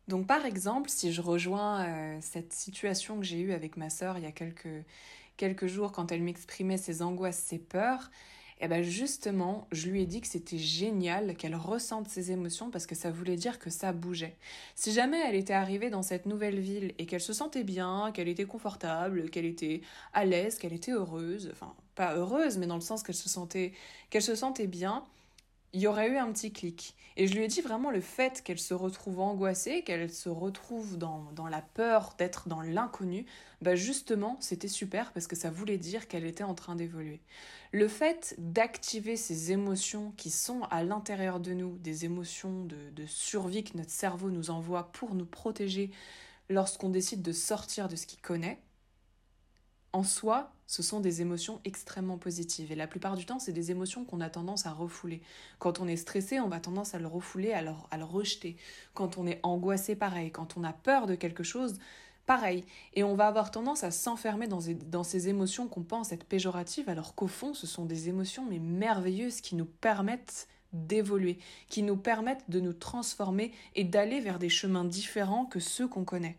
Donc 0.08 0.26
par 0.26 0.46
exemple, 0.46 0.88
si 0.88 1.12
je 1.12 1.20
rejoins 1.20 1.84
euh, 1.84 2.18
cette 2.20 2.52
situation 2.52 3.18
que 3.18 3.24
j'ai 3.24 3.40
eue 3.40 3.52
avec 3.52 3.76
ma 3.76 3.90
sœur 3.90 4.16
il 4.16 4.24
y 4.24 4.26
a 4.26 4.32
quelques, 4.32 4.84
quelques 5.36 5.66
jours 5.66 5.92
quand 5.92 6.10
elle 6.10 6.22
m'exprimait 6.22 6.78
ses 6.78 7.02
angoisses, 7.02 7.38
ses 7.38 7.58
peurs, 7.58 8.10
et 8.60 8.64
eh 8.64 8.68
ben 8.68 8.82
justement, 8.82 9.68
je 9.70 9.88
lui 9.88 10.02
ai 10.02 10.06
dit 10.06 10.20
que 10.20 10.26
c'était 10.26 10.58
génial 10.58 11.36
qu'elle 11.36 11.54
ressente 11.54 12.08
ses 12.08 12.32
émotions 12.32 12.72
parce 12.72 12.86
que 12.86 12.96
ça 12.96 13.08
voulait 13.08 13.36
dire 13.36 13.60
que 13.60 13.70
ça 13.70 13.92
bougeait. 13.92 14.36
Si 14.74 14.90
jamais 14.90 15.20
elle 15.28 15.36
était 15.36 15.52
arrivée 15.52 15.90
dans 15.90 16.02
cette 16.02 16.26
nouvelle 16.26 16.58
ville 16.58 16.92
et 16.98 17.06
qu'elle 17.06 17.20
se 17.20 17.32
sentait 17.32 17.62
bien, 17.62 18.10
qu'elle 18.12 18.26
était 18.26 18.46
confortable, 18.46 19.30
qu'elle 19.30 19.44
était 19.44 19.82
à 20.12 20.24
l'aise, 20.24 20.58
qu'elle 20.58 20.72
était 20.72 20.90
heureuse, 20.90 21.50
enfin 21.52 21.72
pas 21.94 22.16
heureuse 22.16 22.58
mais 22.58 22.66
dans 22.66 22.74
le 22.74 22.80
sens 22.80 23.04
qu'elle 23.04 23.14
se 23.14 23.28
sentait 23.28 23.74
qu'elle 24.10 24.22
se 24.22 24.34
sentait 24.34 24.66
bien, 24.66 25.04
il 25.72 25.80
y 25.80 25.86
aurait 25.86 26.08
eu 26.08 26.16
un 26.16 26.32
petit 26.32 26.52
clic. 26.52 26.96
Et 27.16 27.26
je 27.26 27.34
lui 27.34 27.44
ai 27.44 27.48
dit 27.48 27.60
vraiment 27.60 27.90
le 27.90 28.00
fait 28.00 28.42
qu'elle 28.42 28.58
se 28.58 28.74
retrouve 28.74 29.20
angoissée, 29.20 29.82
qu'elle 29.82 30.10
se 30.10 30.28
retrouve 30.28 30.96
dans, 30.96 31.30
dans 31.34 31.48
la 31.48 31.60
peur 31.60 32.14
d'être 32.16 32.48
dans 32.48 32.60
l'inconnu, 32.60 33.26
bah 33.60 33.74
justement, 33.74 34.36
c'était 34.40 34.68
super 34.68 35.12
parce 35.12 35.26
que 35.26 35.34
ça 35.34 35.50
voulait 35.50 35.78
dire 35.78 36.06
qu'elle 36.06 36.24
était 36.24 36.44
en 36.44 36.54
train 36.54 36.76
d'évoluer. 36.76 37.20
Le 37.72 37.88
fait 37.88 38.36
d'activer 38.38 39.16
ces 39.16 39.52
émotions 39.52 40.12
qui 40.16 40.30
sont 40.30 40.62
à 40.70 40.84
l'intérieur 40.84 41.40
de 41.40 41.52
nous, 41.52 41.76
des 41.78 42.04
émotions 42.04 42.64
de, 42.64 42.90
de 42.94 43.06
survie 43.06 43.64
que 43.64 43.76
notre 43.76 43.90
cerveau 43.90 44.30
nous 44.30 44.50
envoie 44.50 44.92
pour 44.92 45.14
nous 45.14 45.26
protéger 45.26 45.90
lorsqu'on 46.48 46.88
décide 46.88 47.22
de 47.22 47.32
sortir 47.32 47.88
de 47.88 47.96
ce 47.96 48.06
qu'il 48.06 48.20
connaît, 48.20 48.60
en 49.92 50.02
soi, 50.02 50.52
ce 50.68 50.82
sont 50.82 51.00
des 51.00 51.22
émotions 51.22 51.60
extrêmement 51.64 52.18
positives. 52.18 52.70
Et 52.70 52.76
la 52.76 52.86
plupart 52.86 53.16
du 53.16 53.24
temps, 53.24 53.38
c'est 53.38 53.54
des 53.54 53.70
émotions 53.70 54.04
qu'on 54.04 54.20
a 54.20 54.28
tendance 54.28 54.66
à 54.66 54.70
refouler. 54.70 55.22
Quand 55.58 55.80
on 55.80 55.88
est 55.88 55.96
stressé, 55.96 56.38
on 56.40 56.48
va 56.48 56.60
tendance 56.60 56.94
à 56.94 56.98
le 56.98 57.06
refouler, 57.06 57.52
à 57.52 57.62
le, 57.62 57.70
à 57.90 57.96
le 57.96 58.04
rejeter. 58.04 58.56
Quand 58.92 59.16
on 59.16 59.26
est 59.26 59.40
angoissé, 59.42 59.96
pareil. 59.96 60.30
Quand 60.30 60.58
on 60.58 60.64
a 60.64 60.74
peur 60.74 61.06
de 61.06 61.14
quelque 61.14 61.42
chose, 61.42 61.78
pareil. 62.26 62.64
Et 62.92 63.02
on 63.02 63.14
va 63.14 63.28
avoir 63.28 63.50
tendance 63.50 63.82
à 63.82 63.90
s'enfermer 63.90 64.46
dans, 64.46 64.60
dans, 64.90 65.04
ces 65.04 65.28
émotions 65.28 65.68
qu'on 65.68 65.82
pense 65.82 66.12
être 66.12 66.26
péjoratives, 66.26 66.90
alors 66.90 67.14
qu'au 67.14 67.28
fond, 67.28 67.54
ce 67.54 67.66
sont 67.66 67.86
des 67.86 68.10
émotions 68.10 68.44
mais 68.46 68.58
merveilleuses 68.58 69.40
qui 69.40 69.56
nous 69.56 69.64
permettent 69.64 70.48
d'évoluer, 70.74 71.38
qui 71.70 71.82
nous 71.82 71.96
permettent 71.96 72.44
de 72.50 72.60
nous 72.60 72.74
transformer 72.74 73.52
et 73.74 73.84
d'aller 73.84 74.20
vers 74.20 74.38
des 74.38 74.50
chemins 74.50 74.84
différents 74.84 75.46
que 75.46 75.60
ceux 75.60 75.88
qu'on 75.88 76.04
connaît. 76.04 76.36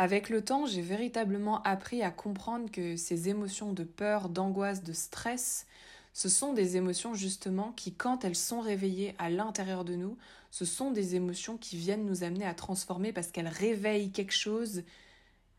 Avec 0.00 0.30
le 0.30 0.42
temps, 0.42 0.64
j'ai 0.64 0.80
véritablement 0.80 1.62
appris 1.62 2.02
à 2.02 2.10
comprendre 2.10 2.70
que 2.70 2.96
ces 2.96 3.28
émotions 3.28 3.74
de 3.74 3.84
peur, 3.84 4.30
d'angoisse, 4.30 4.82
de 4.82 4.94
stress, 4.94 5.66
ce 6.14 6.30
sont 6.30 6.54
des 6.54 6.78
émotions 6.78 7.12
justement 7.12 7.72
qui, 7.72 7.92
quand 7.92 8.24
elles 8.24 8.34
sont 8.34 8.62
réveillées 8.62 9.14
à 9.18 9.28
l'intérieur 9.28 9.84
de 9.84 9.96
nous, 9.96 10.16
ce 10.50 10.64
sont 10.64 10.90
des 10.90 11.16
émotions 11.16 11.58
qui 11.58 11.76
viennent 11.76 12.06
nous 12.06 12.24
amener 12.24 12.46
à 12.46 12.54
transformer 12.54 13.12
parce 13.12 13.26
qu'elles 13.26 13.46
réveillent 13.46 14.10
quelque 14.10 14.32
chose 14.32 14.84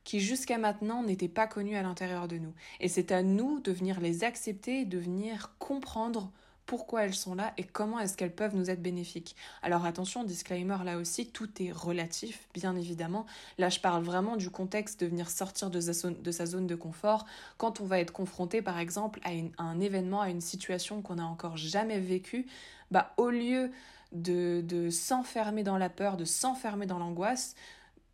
qui 0.03 0.19
jusqu'à 0.19 0.57
maintenant 0.57 1.03
n'était 1.03 1.27
pas 1.27 1.45
connu 1.45 1.75
à 1.75 1.83
l'intérieur 1.83 2.27
de 2.27 2.39
nous. 2.39 2.55
Et 2.79 2.87
c'est 2.87 3.11
à 3.11 3.21
nous 3.21 3.59
de 3.59 3.71
venir 3.71 3.99
les 3.99 4.23
accepter 4.23 4.79
et 4.79 4.85
de 4.85 4.97
venir 4.97 5.53
comprendre 5.59 6.31
pourquoi 6.65 7.03
elles 7.03 7.13
sont 7.13 7.35
là 7.35 7.53
et 7.57 7.63
comment 7.63 7.99
est-ce 7.99 8.15
qu'elles 8.15 8.33
peuvent 8.33 8.55
nous 8.55 8.69
être 8.69 8.81
bénéfiques. 8.81 9.35
Alors 9.61 9.85
attention, 9.85 10.23
disclaimer 10.23 10.77
là 10.85 10.97
aussi, 10.97 11.27
tout 11.27 11.49
est 11.61 11.71
relatif, 11.71 12.47
bien 12.53 12.75
évidemment. 12.75 13.25
Là, 13.57 13.69
je 13.69 13.79
parle 13.79 14.03
vraiment 14.03 14.37
du 14.37 14.49
contexte 14.49 15.01
de 15.01 15.07
venir 15.07 15.29
sortir 15.29 15.69
de 15.69 15.79
sa 15.81 16.45
zone 16.45 16.67
de, 16.67 16.75
confort 16.75 17.25
quand 17.57 17.81
on 17.81 17.85
va 17.85 17.99
être 17.99 18.13
confronté, 18.13 18.61
par 18.61 18.79
exemple, 18.79 19.19
à, 19.23 19.31
un 19.61 19.79
événement, 19.79 20.21
à 20.21 20.29
une 20.29 20.41
situation 20.41 21.01
qu'on 21.01 21.15
n'a 21.15 21.25
encore 21.25 21.57
jamais 21.57 21.99
vécue. 21.99 22.47
Bah, 22.89 23.13
au 23.17 23.29
lieu 23.29 23.71
de 24.11 24.89
s'enfermer 24.89 25.63
dans 25.63 25.77
la 25.77 25.89
peur, 25.89 26.17
de 26.17 26.25
s'enfermer 26.25 26.85
dans 26.85 26.99
l'angoisse, 26.99 27.55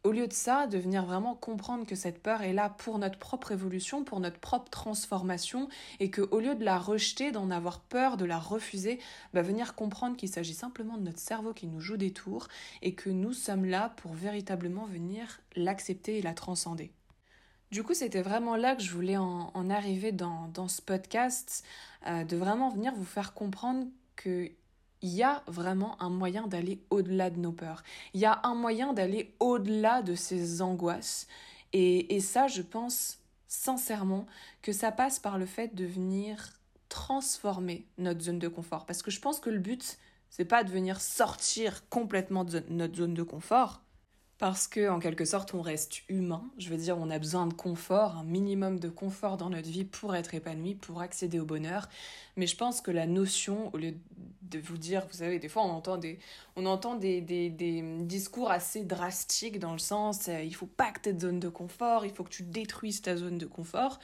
au 0.03 0.11
lieu 0.11 0.27
de 0.27 0.33
ça, 0.33 0.67
de 0.67 0.77
venir 0.77 1.05
vraiment 1.05 1.35
comprendre 1.35 1.85
que 1.85 1.95
cette 1.95 2.21
peur 2.21 2.41
est 2.41 2.53
là 2.53 2.69
pour 2.69 2.99
notre 2.99 3.19
propre 3.19 3.51
évolution, 3.51 4.03
pour 4.03 4.19
notre 4.19 4.39
propre 4.39 4.69
transformation, 4.69 5.67
et 5.99 6.09
que 6.09 6.21
au 6.31 6.39
lieu 6.39 6.55
de 6.55 6.63
la 6.63 6.77
rejeter, 6.77 7.31
d'en 7.31 7.51
avoir 7.51 7.81
peur, 7.81 8.17
de 8.17 8.25
la 8.25 8.39
refuser, 8.39 8.99
bah 9.33 9.41
venir 9.41 9.75
comprendre 9.75 10.15
qu'il 10.15 10.29
s'agit 10.29 10.53
simplement 10.53 10.97
de 10.97 11.03
notre 11.03 11.19
cerveau 11.19 11.53
qui 11.53 11.67
nous 11.67 11.81
joue 11.81 11.97
des 11.97 12.11
tours, 12.11 12.47
et 12.81 12.93
que 12.93 13.09
nous 13.09 13.33
sommes 13.33 13.65
là 13.65 13.93
pour 13.97 14.13
véritablement 14.13 14.85
venir 14.85 15.41
l'accepter 15.55 16.17
et 16.17 16.21
la 16.21 16.33
transcender. 16.33 16.91
Du 17.71 17.83
coup, 17.83 17.93
c'était 17.93 18.21
vraiment 18.21 18.55
là 18.55 18.75
que 18.75 18.81
je 18.81 18.93
voulais 18.93 19.17
en, 19.17 19.69
arriver 19.69 20.13
dans, 20.13 20.67
ce 20.69 20.81
podcast, 20.81 21.65
euh, 22.07 22.23
de 22.23 22.37
vraiment 22.37 22.69
venir 22.69 22.93
vous 22.95 23.03
faire 23.03 23.33
comprendre 23.33 23.87
que 24.15 24.49
il 25.01 25.09
y 25.09 25.23
a 25.23 25.43
vraiment 25.47 26.01
un 26.01 26.09
moyen 26.09 26.47
d'aller 26.47 26.81
au-delà 26.89 27.29
de 27.29 27.39
nos 27.39 27.51
peurs. 27.51 27.83
Il 28.13 28.19
y 28.19 28.25
a 28.25 28.39
un 28.43 28.55
moyen 28.55 28.93
d'aller 28.93 29.35
au-delà 29.39 30.01
de 30.01 30.15
ces 30.15 30.61
angoisses. 30.61 31.27
Et, 31.73 32.15
et, 32.15 32.19
ça, 32.19 32.47
je 32.47 32.61
pense 32.61 33.19
sincèrement 33.47 34.25
que 34.61 34.71
ça 34.71 34.91
passe 34.91 35.19
par 35.19 35.37
le 35.37 35.45
fait 35.45 35.75
de 35.75 35.85
venir 35.85 36.53
transformer 36.89 37.85
notre 37.97 38.21
zone 38.21 38.39
de 38.39 38.47
confort. 38.47 38.85
Parce 38.85 39.03
que 39.03 39.11
je 39.11 39.19
pense 39.19 39.39
que 39.39 39.49
le 39.49 39.59
but, 39.59 39.97
c'est 40.29 40.45
pas 40.45 40.63
de 40.63 40.71
venir 40.71 41.01
sortir 41.01 41.87
complètement 41.89 42.43
de 42.43 42.63
notre 42.69 42.95
zone 42.95 43.13
de 43.13 43.23
confort, 43.23 43.81
parce 44.37 44.67
que 44.67 44.89
en 44.89 44.99
quelque 44.99 45.25
sorte 45.25 45.53
on 45.53 45.61
reste 45.61 46.01
humain, 46.09 46.43
je 46.57 46.69
veux 46.69 46.77
dire 46.77 46.97
on 46.97 47.09
a 47.09 47.19
besoin 47.19 47.47
de 47.47 47.53
confort, 47.53 48.17
un 48.17 48.23
minimum 48.23 48.79
de 48.79 48.89
confort 48.89 49.37
dans 49.37 49.49
notre 49.49 49.69
vie 49.69 49.83
pour 49.83 50.15
être 50.15 50.35
épanoui, 50.35 50.75
pour 50.75 51.01
accéder 51.01 51.39
au 51.39 51.45
bonheur, 51.45 51.89
mais 52.35 52.47
je 52.47 52.55
pense 52.55 52.81
que 52.81 52.91
la 52.91 53.07
notion, 53.07 53.73
au 53.73 53.77
lieu 53.77 53.95
de 54.43 54.59
vous 54.59 54.77
dire, 54.77 55.05
vous 55.07 55.17
savez, 55.17 55.39
des 55.39 55.49
fois 55.49 55.63
on 55.63 55.71
entend 55.71 55.97
des, 55.97 56.19
on 56.55 56.65
entend 56.65 56.95
des, 56.95 57.21
des, 57.21 57.49
discours 58.01 58.51
assez 58.51 58.83
drastiques 58.83 59.59
dans 59.59 59.73
le 59.73 59.79
sens 59.79 60.27
euh, 60.29 60.41
il 60.41 60.53
faut 60.55 60.67
pas 60.67 60.91
que 60.91 61.09
aies 61.09 61.19
zone 61.19 61.39
de 61.39 61.49
confort, 61.49 62.05
il 62.05 62.13
faut 62.13 62.23
que 62.23 62.29
tu 62.29 62.43
détruises 62.43 63.01
ta 63.01 63.17
zone 63.17 63.37
de 63.37 63.45
confort. 63.45 63.99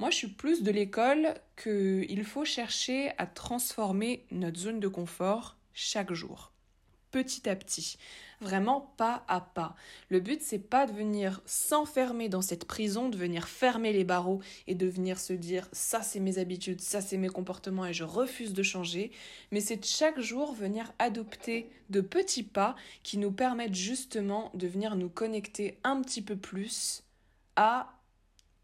Moi, 0.00 0.10
je 0.10 0.16
suis 0.16 0.28
plus 0.28 0.64
de 0.64 0.72
l'école 0.72 1.34
qu'il 1.56 2.24
faut 2.24 2.44
chercher 2.44 3.12
à 3.16 3.26
transformer 3.26 4.26
notre 4.32 4.58
zone 4.58 4.80
de 4.80 4.88
confort 4.88 5.56
chaque 5.72 6.12
jour 6.12 6.53
petit 7.14 7.48
à 7.48 7.54
petit, 7.54 7.96
vraiment 8.40 8.92
pas 8.96 9.24
à 9.28 9.40
pas. 9.40 9.76
Le 10.08 10.18
but 10.18 10.42
c'est 10.42 10.58
pas 10.58 10.84
de 10.84 10.92
venir 10.92 11.42
s'enfermer 11.46 12.28
dans 12.28 12.42
cette 12.42 12.64
prison, 12.64 13.08
de 13.08 13.16
venir 13.16 13.46
fermer 13.46 13.92
les 13.92 14.02
barreaux 14.02 14.40
et 14.66 14.74
de 14.74 14.88
venir 14.88 15.20
se 15.20 15.32
dire 15.32 15.68
ça 15.70 16.02
c'est 16.02 16.18
mes 16.18 16.38
habitudes, 16.38 16.80
ça 16.80 17.00
c'est 17.00 17.16
mes 17.16 17.28
comportements 17.28 17.86
et 17.86 17.92
je 17.92 18.02
refuse 18.02 18.52
de 18.52 18.64
changer, 18.64 19.12
mais 19.52 19.60
c'est 19.60 19.86
chaque 19.86 20.18
jour 20.18 20.54
venir 20.54 20.92
adopter 20.98 21.70
de 21.88 22.00
petits 22.00 22.42
pas 22.42 22.74
qui 23.04 23.16
nous 23.16 23.30
permettent 23.30 23.76
justement 23.76 24.50
de 24.54 24.66
venir 24.66 24.96
nous 24.96 25.08
connecter 25.08 25.78
un 25.84 26.02
petit 26.02 26.20
peu 26.20 26.34
plus 26.34 27.04
à 27.54 27.92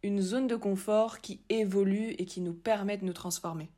une 0.03 0.21
zone 0.21 0.49
de 0.49 0.57
confort 0.57 1.21
qui 1.21 1.39
évolue 1.51 2.17
et 2.19 2.25
qui 2.25 2.41
nous 2.41 2.55
permet 2.55 2.97
de 2.97 3.05
nous 3.05 3.13
transformer. 3.13 3.71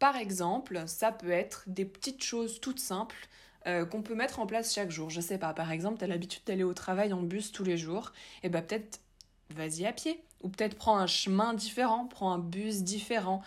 Par 0.00 0.16
exemple, 0.16 0.82
ça 0.88 1.12
peut 1.12 1.30
être 1.30 1.62
des 1.68 1.84
petites 1.84 2.24
choses 2.24 2.60
toutes 2.60 2.80
simples 2.80 3.28
euh, 3.66 3.84
qu'on 3.84 4.02
peut 4.02 4.14
mettre 4.14 4.38
en 4.38 4.46
place 4.46 4.72
chaque 4.72 4.90
jour. 4.90 5.10
Je 5.10 5.20
sais 5.20 5.38
pas, 5.38 5.52
par 5.52 5.72
exemple, 5.72 5.98
tu 5.98 6.04
as 6.04 6.06
l'habitude 6.06 6.42
d'aller 6.46 6.62
au 6.62 6.74
travail 6.74 7.12
en 7.12 7.22
bus 7.22 7.52
tous 7.52 7.64
les 7.64 7.76
jours, 7.76 8.12
et 8.42 8.48
ben 8.48 8.62
peut-être 8.62 9.00
vas-y 9.50 9.86
à 9.86 9.92
pied. 9.92 10.22
Ou 10.42 10.48
peut-être 10.48 10.76
prends 10.76 10.98
un 10.98 11.06
chemin 11.06 11.54
différent, 11.54 12.06
prends 12.06 12.32
un 12.32 12.38
bus 12.38 12.82
différent. 12.82 13.42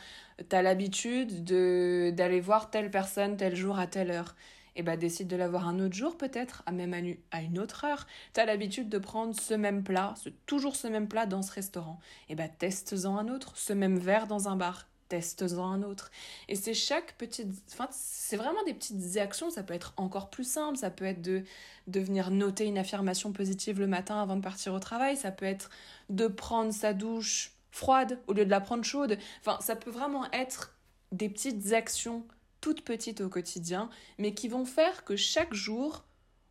Tu 0.49 0.55
as 0.55 0.61
l'habitude 0.61 1.43
de 1.43 2.11
d'aller 2.15 2.41
voir 2.41 2.71
telle 2.71 2.91
personne 2.91 3.37
tel 3.37 3.55
jour 3.55 3.79
à 3.79 3.87
telle 3.87 4.11
heure. 4.11 4.35
Et 4.75 4.83
ben 4.83 4.97
décide 4.97 5.27
de 5.27 5.35
la 5.35 5.47
voir 5.47 5.67
un 5.67 5.79
autre 5.79 5.95
jour 5.95 6.17
peut-être, 6.17 6.63
à 6.65 6.71
même 6.71 6.93
à 7.31 7.41
une 7.41 7.59
autre 7.59 7.85
heure. 7.85 8.07
Tu 8.33 8.39
as 8.39 8.45
l'habitude 8.45 8.89
de 8.89 8.97
prendre 8.97 9.39
ce 9.39 9.53
même 9.53 9.83
plat, 9.83 10.15
toujours 10.45 10.75
ce 10.75 10.87
même 10.87 11.07
plat 11.07 11.25
dans 11.25 11.41
ce 11.41 11.51
restaurant. 11.51 11.99
Et 12.29 12.35
ben 12.35 12.49
testes-en 12.49 13.17
un 13.17 13.27
autre, 13.29 13.55
ce 13.55 13.73
même 13.73 13.99
verre 13.99 14.27
dans 14.27 14.49
un 14.49 14.55
bar 14.55 14.87
teste-en 15.09 15.71
un 15.71 15.83
autre. 15.83 16.11
Et 16.47 16.55
c'est 16.55 16.73
chaque 16.73 17.13
petite... 17.17 17.49
Enfin, 17.73 17.87
c'est 17.91 18.37
vraiment 18.37 18.63
des 18.65 18.73
petites 18.73 19.17
actions, 19.17 19.49
ça 19.49 19.63
peut 19.63 19.73
être 19.73 19.93
encore 19.97 20.29
plus 20.29 20.49
simple, 20.49 20.77
ça 20.77 20.89
peut 20.89 21.05
être 21.05 21.21
de, 21.21 21.43
de 21.87 21.99
venir 21.99 22.31
noter 22.31 22.65
une 22.65 22.77
affirmation 22.77 23.33
positive 23.33 23.79
le 23.79 23.87
matin 23.87 24.21
avant 24.21 24.37
de 24.37 24.41
partir 24.41 24.73
au 24.73 24.79
travail, 24.79 25.17
ça 25.17 25.31
peut 25.31 25.45
être 25.45 25.69
de 26.09 26.27
prendre 26.27 26.71
sa 26.71 26.93
douche 26.93 27.53
froide 27.71 28.19
au 28.27 28.33
lieu 28.33 28.45
de 28.45 28.49
la 28.49 28.61
prendre 28.61 28.83
chaude. 28.83 29.17
Enfin, 29.41 29.59
ça 29.61 29.75
peut 29.75 29.91
vraiment 29.91 30.31
être 30.31 30.75
des 31.11 31.29
petites 31.29 31.73
actions 31.73 32.23
toutes 32.61 32.81
petites 32.81 33.21
au 33.21 33.29
quotidien, 33.29 33.89
mais 34.17 34.33
qui 34.33 34.47
vont 34.47 34.65
faire 34.65 35.05
que 35.05 35.15
chaque 35.15 35.53
jour, 35.53 36.03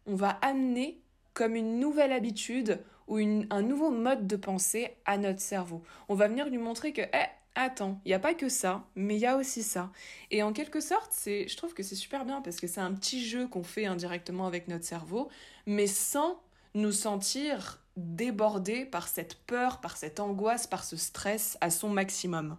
on 0.06 0.14
va 0.14 0.30
amener 0.42 1.00
comme 1.34 1.54
une 1.54 1.78
nouvelle 1.78 2.12
habitude 2.12 2.80
ou 3.06 3.18
une, 3.18 3.46
un 3.50 3.62
nouveau 3.62 3.90
mode 3.90 4.26
de 4.26 4.36
pensée 4.36 4.96
à 5.04 5.18
notre 5.18 5.40
cerveau. 5.40 5.82
On 6.08 6.14
va 6.14 6.28
venir 6.28 6.48
lui 6.48 6.58
montrer 6.58 6.92
que, 6.92 7.02
eh, 7.02 7.28
attends, 7.64 8.00
il 8.04 8.08
n'y 8.08 8.14
a 8.14 8.18
pas 8.18 8.34
que 8.34 8.48
ça, 8.48 8.84
mais 8.94 9.16
il 9.16 9.20
y 9.20 9.26
a 9.26 9.36
aussi 9.36 9.62
ça. 9.62 9.90
Et 10.30 10.42
en 10.42 10.52
quelque 10.52 10.80
sorte, 10.80 11.10
c'est, 11.12 11.48
je 11.48 11.56
trouve 11.56 11.74
que 11.74 11.82
c'est 11.82 11.94
super 11.94 12.24
bien 12.24 12.40
parce 12.40 12.56
que 12.56 12.66
c'est 12.66 12.80
un 12.80 12.92
petit 12.94 13.24
jeu 13.24 13.46
qu'on 13.48 13.62
fait 13.62 13.86
indirectement 13.86 14.46
avec 14.46 14.68
notre 14.68 14.84
cerveau, 14.84 15.28
mais 15.66 15.86
sans 15.86 16.40
nous 16.74 16.92
sentir 16.92 17.82
débordés 17.96 18.84
par 18.84 19.08
cette 19.08 19.34
peur, 19.46 19.80
par 19.80 19.96
cette 19.96 20.20
angoisse, 20.20 20.66
par 20.66 20.84
ce 20.84 20.96
stress 20.96 21.58
à 21.60 21.70
son 21.70 21.88
maximum. 21.88 22.56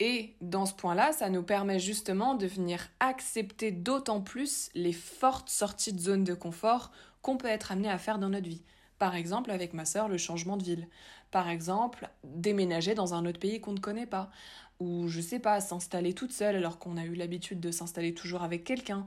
Et 0.00 0.36
dans 0.40 0.66
ce 0.66 0.74
point-là, 0.74 1.12
ça 1.12 1.30
nous 1.30 1.42
permet 1.42 1.78
justement 1.78 2.34
de 2.34 2.46
venir 2.46 2.88
accepter 3.00 3.70
d'autant 3.70 4.20
plus 4.20 4.70
les 4.74 4.92
fortes 4.92 5.50
sorties 5.50 5.92
de 5.92 6.00
zone 6.00 6.24
de 6.24 6.34
confort 6.34 6.90
qu'on 7.22 7.36
peut 7.36 7.48
être 7.48 7.72
amené 7.72 7.88
à 7.88 7.98
faire 7.98 8.18
dans 8.18 8.28
notre 8.28 8.48
vie. 8.48 8.62
Par 8.98 9.14
exemple, 9.14 9.50
avec 9.50 9.72
ma 9.72 9.84
sœur, 9.84 10.08
le 10.08 10.18
changement 10.18 10.56
de 10.56 10.64
ville. 10.64 10.88
Par 11.34 11.48
exemple, 11.48 12.08
déménager 12.22 12.94
dans 12.94 13.12
un 13.12 13.26
autre 13.26 13.40
pays 13.40 13.60
qu'on 13.60 13.72
ne 13.72 13.80
connaît 13.80 14.06
pas. 14.06 14.30
Ou, 14.78 15.08
je 15.08 15.20
sais 15.20 15.40
pas, 15.40 15.60
s'installer 15.60 16.12
toute 16.14 16.30
seule 16.30 16.54
alors 16.54 16.78
qu'on 16.78 16.96
a 16.96 17.04
eu 17.04 17.16
l'habitude 17.16 17.58
de 17.58 17.72
s'installer 17.72 18.14
toujours 18.14 18.44
avec 18.44 18.62
quelqu'un. 18.62 19.04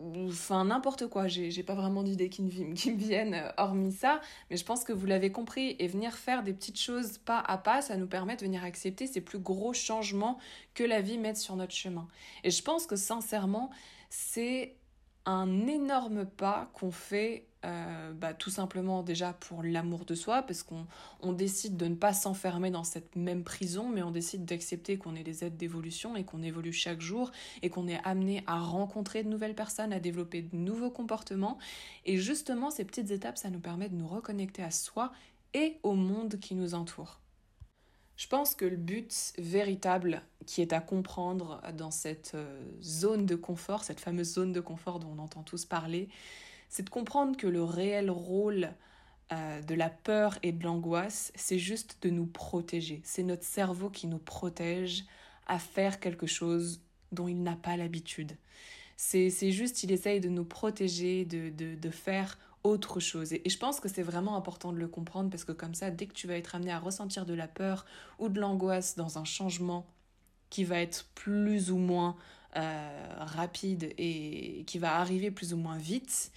Enfin, 0.00 0.64
n'importe 0.64 1.06
quoi. 1.06 1.28
J'ai 1.28 1.62
pas 1.62 1.76
vraiment 1.76 2.02
d'idées 2.02 2.28
qui, 2.28 2.42
qui, 2.74 2.90
me 2.90 2.98
viennent 2.98 3.34
euh, 3.34 3.52
hormis 3.56 3.92
ça. 3.92 4.20
Mais 4.50 4.56
je 4.56 4.64
pense 4.64 4.82
que 4.82 4.92
vous 4.92 5.06
l'avez 5.06 5.30
compris. 5.30 5.76
Et 5.78 5.86
venir 5.86 6.14
faire 6.14 6.42
des 6.42 6.52
petites 6.52 6.80
choses 6.80 7.18
pas 7.18 7.38
à 7.38 7.56
pas, 7.56 7.82
ça 7.82 7.96
nous 7.96 8.08
permet 8.08 8.34
de 8.34 8.40
venir 8.40 8.64
accepter 8.64 9.06
ces 9.06 9.20
plus 9.20 9.38
gros 9.38 9.72
changements 9.72 10.40
que 10.74 10.82
la 10.82 11.02
vie 11.02 11.18
met 11.18 11.36
sur 11.36 11.54
notre 11.54 11.72
chemin. 11.72 12.08
Et 12.42 12.50
je 12.50 12.64
pense 12.64 12.84
que 12.88 12.96
sincèrement, 12.96 13.70
c'est 14.10 14.74
un 15.24 15.68
énorme 15.68 16.26
pas 16.26 16.68
qu'on 16.74 16.90
fait 16.90 17.46
euh, 17.64 18.12
bah, 18.12 18.34
tout 18.34 18.50
simplement 18.50 19.02
déjà 19.02 19.32
pour 19.32 19.62
l'amour 19.62 20.04
de 20.04 20.14
soi, 20.14 20.42
parce 20.42 20.62
qu'on 20.62 20.86
on 21.20 21.32
décide 21.32 21.76
de 21.76 21.86
ne 21.86 21.94
pas 21.94 22.12
s'enfermer 22.12 22.70
dans 22.70 22.84
cette 22.84 23.16
même 23.16 23.42
prison, 23.42 23.88
mais 23.88 24.02
on 24.02 24.10
décide 24.10 24.44
d'accepter 24.44 24.98
qu'on 24.98 25.14
est 25.14 25.24
des 25.24 25.44
êtres 25.44 25.56
d'évolution 25.56 26.14
et 26.14 26.24
qu'on 26.24 26.42
évolue 26.42 26.72
chaque 26.72 27.00
jour 27.00 27.30
et 27.62 27.70
qu'on 27.70 27.88
est 27.88 28.00
amené 28.04 28.44
à 28.46 28.58
rencontrer 28.60 29.22
de 29.22 29.28
nouvelles 29.28 29.54
personnes, 29.54 29.92
à 29.92 30.00
développer 30.00 30.42
de 30.42 30.56
nouveaux 30.56 30.90
comportements. 30.90 31.58
Et 32.04 32.18
justement, 32.18 32.70
ces 32.70 32.84
petites 32.84 33.10
étapes, 33.10 33.38
ça 33.38 33.50
nous 33.50 33.60
permet 33.60 33.88
de 33.88 33.96
nous 33.96 34.08
reconnecter 34.08 34.62
à 34.62 34.70
soi 34.70 35.12
et 35.54 35.78
au 35.82 35.94
monde 35.94 36.38
qui 36.40 36.54
nous 36.54 36.74
entoure. 36.74 37.20
Je 38.16 38.28
pense 38.28 38.54
que 38.54 38.64
le 38.64 38.76
but 38.76 39.32
véritable 39.38 40.22
qui 40.46 40.60
est 40.62 40.72
à 40.72 40.80
comprendre 40.80 41.60
dans 41.76 41.90
cette 41.90 42.32
euh, 42.34 42.60
zone 42.80 43.26
de 43.26 43.34
confort, 43.34 43.82
cette 43.82 44.00
fameuse 44.00 44.34
zone 44.34 44.52
de 44.52 44.60
confort 44.60 45.00
dont 45.00 45.12
on 45.16 45.18
entend 45.18 45.42
tous 45.42 45.64
parler, 45.64 46.08
c'est 46.74 46.82
de 46.82 46.90
comprendre 46.90 47.36
que 47.36 47.46
le 47.46 47.62
réel 47.62 48.10
rôle 48.10 48.68
euh, 49.30 49.62
de 49.62 49.74
la 49.76 49.88
peur 49.88 50.36
et 50.42 50.50
de 50.50 50.64
l'angoisse, 50.64 51.30
c'est 51.36 51.60
juste 51.60 51.98
de 52.02 52.10
nous 52.10 52.26
protéger. 52.26 53.00
C'est 53.04 53.22
notre 53.22 53.44
cerveau 53.44 53.90
qui 53.90 54.08
nous 54.08 54.18
protège 54.18 55.04
à 55.46 55.60
faire 55.60 56.00
quelque 56.00 56.26
chose 56.26 56.80
dont 57.12 57.28
il 57.28 57.44
n'a 57.44 57.54
pas 57.54 57.76
l'habitude. 57.76 58.36
C'est 58.96 59.52
juste, 59.52 59.84
il 59.84 59.92
essaye 59.92 60.18
de 60.18 60.28
nous 60.28 60.44
protéger, 60.44 61.24
de, 61.24 61.50
de, 61.50 61.76
de 61.76 61.90
faire 61.90 62.40
autre 62.64 62.98
chose. 62.98 63.32
Et, 63.32 63.42
je 63.48 63.56
pense 63.56 63.78
que 63.78 63.88
c'est 63.88 64.02
vraiment 64.02 64.34
important 64.34 64.72
de 64.72 64.78
le 64.78 64.88
comprendre 64.88 65.30
parce 65.30 65.44
que 65.44 65.52
comme 65.52 65.74
ça, 65.74 65.92
dès 65.92 66.06
que 66.06 66.12
tu 66.12 66.26
vas 66.26 66.36
être 66.36 66.56
amené 66.56 66.72
à 66.72 66.80
ressentir 66.80 67.24
de 67.24 67.34
la 67.34 67.46
peur 67.46 67.86
ou 68.18 68.28
de 68.28 68.40
l'angoisse 68.40 68.96
dans 68.96 69.16
un 69.16 69.24
changement 69.24 69.86
qui 70.50 70.64
va 70.64 70.80
être 70.80 71.06
plus 71.14 71.70
ou 71.70 71.76
moins 71.76 72.16
euh, 72.56 73.14
rapide 73.18 73.94
et 73.96 74.64
qui 74.66 74.80
va 74.80 74.96
arriver 74.96 75.30
plus 75.30 75.54
ou 75.54 75.56
moins 75.56 75.78
vite, 75.78 76.32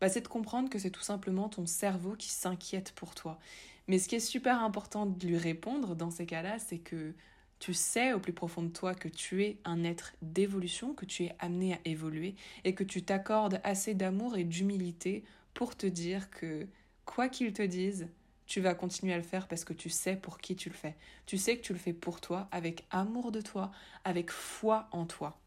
bah, 0.00 0.08
c'est 0.08 0.20
de 0.22 0.28
comprendre 0.28 0.70
que 0.70 0.78
c'est 0.78 0.90
tout 0.90 1.02
simplement 1.02 1.48
ton 1.48 1.66
cerveau 1.66 2.14
qui 2.16 2.28
s'inquiète 2.30 2.92
pour 2.92 3.14
toi. 3.14 3.38
Mais 3.88 3.98
ce 3.98 4.08
qui 4.08 4.16
est 4.16 4.20
super 4.20 4.62
important 4.62 5.06
de 5.06 5.26
lui 5.26 5.38
répondre 5.38 5.96
dans 5.96 6.10
ces 6.10 6.26
cas-là, 6.26 6.58
c'est 6.58 6.78
que 6.78 7.14
Tu 7.60 7.74
sais 7.74 8.12
au 8.12 8.20
plus 8.20 8.32
profond 8.32 8.62
de 8.62 8.68
toi 8.72 8.94
que 8.94 9.08
tu 9.08 9.42
es 9.44 9.60
un 9.64 9.82
être 9.84 10.14
d'évolution, 10.22 10.94
que 10.94 11.04
tu 11.06 11.24
es 11.24 11.34
amené 11.40 11.74
à 11.74 11.80
évoluer 11.84 12.36
et 12.64 12.74
que 12.74 12.84
tu 12.84 13.02
t'accordes 13.04 13.60
assez 13.64 13.94
d'amour 13.94 14.36
et 14.36 14.44
d'humilité 14.44 15.24
pour 15.54 15.76
te 15.76 15.86
dire 15.86 16.30
que 16.30 16.68
quoi 17.04 17.28
qu'ils 17.28 17.52
te 17.52 17.62
disent, 17.62 18.08
tu 18.46 18.60
vas 18.60 18.74
continuer 18.74 19.12
à 19.12 19.16
le 19.16 19.22
faire 19.24 19.48
parce 19.48 19.64
que 19.64 19.72
tu 19.74 19.90
sais 19.90 20.16
pour 20.16 20.38
qui 20.38 20.56
tu 20.56 20.68
le 20.68 20.74
fais. 20.76 20.96
Tu 21.26 21.36
sais 21.38 21.56
que 21.58 21.62
tu 21.62 21.72
le 21.72 21.78
fais 21.78 21.92
pour 21.92 22.20
toi, 22.20 22.48
avec 22.52 22.86
amour 22.90 23.32
de 23.32 23.40
toi, 23.40 23.72
avec 24.04 24.30
foi 24.30 24.88
en 24.92 25.06
toi. 25.06 25.40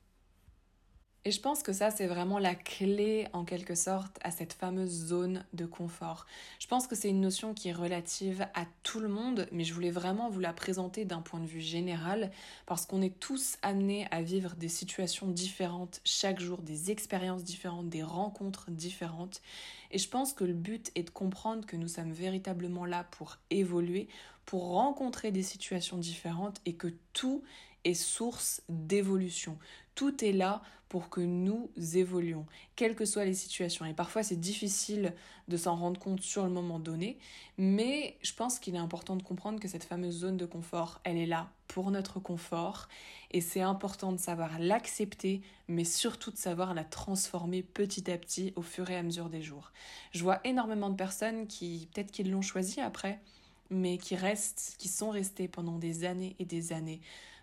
Et 1.23 1.29
je 1.29 1.39
pense 1.39 1.61
que 1.61 1.71
ça, 1.71 1.91
c'est 1.91 2.07
vraiment 2.07 2.39
la 2.39 2.55
clé, 2.55 3.27
en 3.31 3.45
quelque 3.45 3.75
sorte, 3.75 4.17
à 4.23 4.31
cette 4.31 4.53
fameuse 4.53 4.89
zone 4.89 5.45
de 5.53 5.67
confort. 5.67 6.25
Je 6.57 6.65
pense 6.65 6.87
que 6.87 6.95
c'est 6.95 7.09
une 7.09 7.21
notion 7.21 7.53
qui 7.53 7.69
est 7.69 7.73
relative 7.73 8.47
à 8.55 8.65
tout 8.81 8.99
le 8.99 9.07
monde, 9.07 9.47
mais 9.51 9.63
je 9.63 9.75
voulais 9.75 9.91
vraiment 9.91 10.31
vous 10.31 10.39
la 10.39 10.51
présenter 10.51 11.05
d'un 11.05 11.21
point 11.21 11.39
de 11.39 11.45
vue 11.45 11.61
général, 11.61 12.31
parce 12.65 12.87
qu'on 12.87 13.03
est 13.03 13.19
tous 13.19 13.57
amenés 13.61 14.07
à 14.09 14.23
vivre 14.23 14.55
des 14.55 14.67
situations 14.67 15.27
différentes 15.27 16.01
chaque 16.05 16.39
jour, 16.39 16.63
des 16.63 16.89
expériences 16.89 17.43
différentes, 17.43 17.89
des 17.89 18.01
rencontres 18.01 18.71
différentes. 18.71 19.43
Et 19.91 19.99
je 19.99 20.09
pense 20.09 20.33
que 20.33 20.43
le 20.43 20.53
but 20.53 20.91
est 20.95 21.03
de 21.03 21.11
comprendre 21.11 21.67
que 21.67 21.75
nous 21.75 21.87
sommes 21.87 22.13
véritablement 22.13 22.85
là 22.85 23.03
pour 23.11 23.37
évoluer, 23.51 24.07
pour 24.47 24.69
rencontrer 24.69 25.31
des 25.31 25.43
situations 25.43 25.97
différentes, 25.97 26.61
et 26.65 26.73
que 26.73 26.87
tout 27.13 27.43
est 27.83 27.93
source 27.93 28.61
d'évolution. 28.69 29.57
Tout 29.95 30.23
est 30.23 30.31
là 30.31 30.61
pour 30.91 31.09
que 31.09 31.21
nous 31.21 31.69
évoluions, 31.93 32.45
quelles 32.75 32.95
que 32.95 33.05
soient 33.05 33.23
les 33.23 33.33
situations. 33.33 33.85
Et 33.85 33.93
parfois, 33.93 34.23
c'est 34.23 34.35
difficile 34.35 35.13
de 35.47 35.55
s'en 35.55 35.77
rendre 35.77 35.97
compte 35.97 36.19
sur 36.19 36.43
le 36.43 36.49
moment 36.49 36.79
donné, 36.79 37.17
mais 37.57 38.17
je 38.23 38.33
pense 38.33 38.59
qu'il 38.59 38.75
est 38.75 38.77
important 38.77 39.15
de 39.15 39.23
comprendre 39.23 39.61
que 39.61 39.69
cette 39.69 39.85
fameuse 39.85 40.17
zone 40.17 40.35
de 40.35 40.45
confort, 40.45 40.99
elle 41.05 41.15
est 41.15 41.25
là 41.25 41.49
pour 41.69 41.91
notre 41.91 42.19
confort, 42.19 42.89
et 43.31 43.39
c'est 43.39 43.61
important 43.61 44.11
de 44.11 44.17
savoir 44.17 44.59
l'accepter, 44.59 45.41
mais 45.69 45.85
surtout 45.85 46.29
de 46.29 46.37
savoir 46.37 46.73
la 46.73 46.83
transformer 46.83 47.63
petit 47.63 48.11
à 48.11 48.17
petit 48.17 48.51
au 48.57 48.61
fur 48.61 48.89
et 48.89 48.97
à 48.97 49.03
mesure 49.03 49.29
des 49.29 49.41
jours. 49.41 49.71
Je 50.11 50.23
vois 50.23 50.41
énormément 50.43 50.89
de 50.89 50.97
personnes 50.97 51.47
qui, 51.47 51.87
peut-être 51.93 52.11
qu'ils 52.11 52.31
l'ont 52.31 52.41
choisi 52.41 52.81
après, 52.81 53.21
mais 53.69 53.97
qui 53.97 54.17
restent, 54.17 54.75
qui 54.77 54.89
sont 54.89 55.11
restés 55.11 55.47
pendant 55.47 55.77
des 55.77 56.03
années 56.03 56.35
et 56.39 56.45
des 56.45 56.73
années 56.73 56.99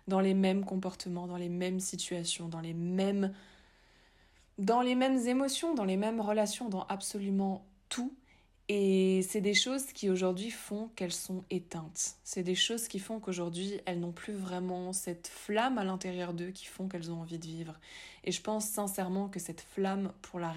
dans 0.09 0.19
les 0.19 0.33
mêmes 0.33 0.65
comportements, 0.65 1.27
dans 1.27 1.37
les 1.37 1.49
mêmes 1.49 1.79
situations, 1.79 2.49
dans 2.49 2.59
les 2.59 2.73
mêmes 2.73 3.33
dans 4.57 4.81
les 4.81 4.95
mêmes 4.95 5.25
émotions, 5.25 5.73
dans 5.73 5.85
les 5.85 5.95
mêmes 5.95 6.19
relations, 6.19 6.67
dans 6.67 6.83
absolument 6.87 7.65
tout. 7.87 8.13
Et 8.71 9.23
c'est 9.23 9.41
des 9.41 9.55
choses 9.55 9.85
qui 9.93 10.11
aujourd'hui 10.11 10.51
font 10.51 10.89
qu'elles 10.95 11.13
sont 11.13 11.43
éteintes. 11.49 12.17
C'est 12.23 12.43
des 12.43 12.53
choses 12.53 12.87
qui 12.87 12.99
font 12.99 13.19
qu'aujourd'hui 13.19 13.81
elles 13.87 13.99
n'ont 13.99 14.11
plus 14.11 14.33
vraiment 14.33 14.93
cette 14.93 15.27
flamme 15.27 15.79
à 15.79 15.83
l'intérieur 15.83 16.33
d'eux 16.33 16.51
qui 16.51 16.65
font 16.65 16.87
qu'elles 16.87 17.09
ont 17.09 17.21
envie 17.21 17.39
de 17.39 17.47
vivre. 17.47 17.79
Et 18.25 18.31
je 18.31 18.41
pense 18.41 18.65
sincèrement 18.65 19.27
que 19.27 19.39
cette 19.39 19.61
flamme, 19.61 20.11
pour 20.21 20.39
la, 20.39 20.53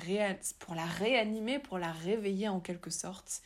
pour 0.58 0.74
la 0.74 0.84
réanimer, 0.84 1.58
pour 1.58 1.78
la 1.78 1.90
réveiller 1.90 2.48
en 2.48 2.60
quelque 2.60 2.90
sorte, 2.90 3.40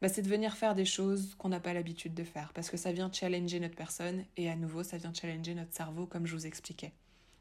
bah, 0.00 0.08
c'est 0.08 0.22
de 0.22 0.28
venir 0.28 0.56
faire 0.56 0.74
des 0.74 0.84
choses 0.84 1.34
qu'on 1.36 1.48
n'a 1.48 1.60
pas 1.60 1.72
l'habitude 1.72 2.14
de 2.14 2.24
faire, 2.24 2.52
parce 2.52 2.70
que 2.70 2.76
ça 2.76 2.92
vient 2.92 3.10
challenger 3.12 3.60
notre 3.60 3.76
personne, 3.76 4.24
et 4.36 4.50
à 4.50 4.56
nouveau, 4.56 4.82
ça 4.82 4.96
vient 4.96 5.12
challenger 5.12 5.54
notre 5.54 5.74
cerveau, 5.74 6.06
comme 6.06 6.26
je 6.26 6.34
vous 6.34 6.46
expliquais. 6.46 6.92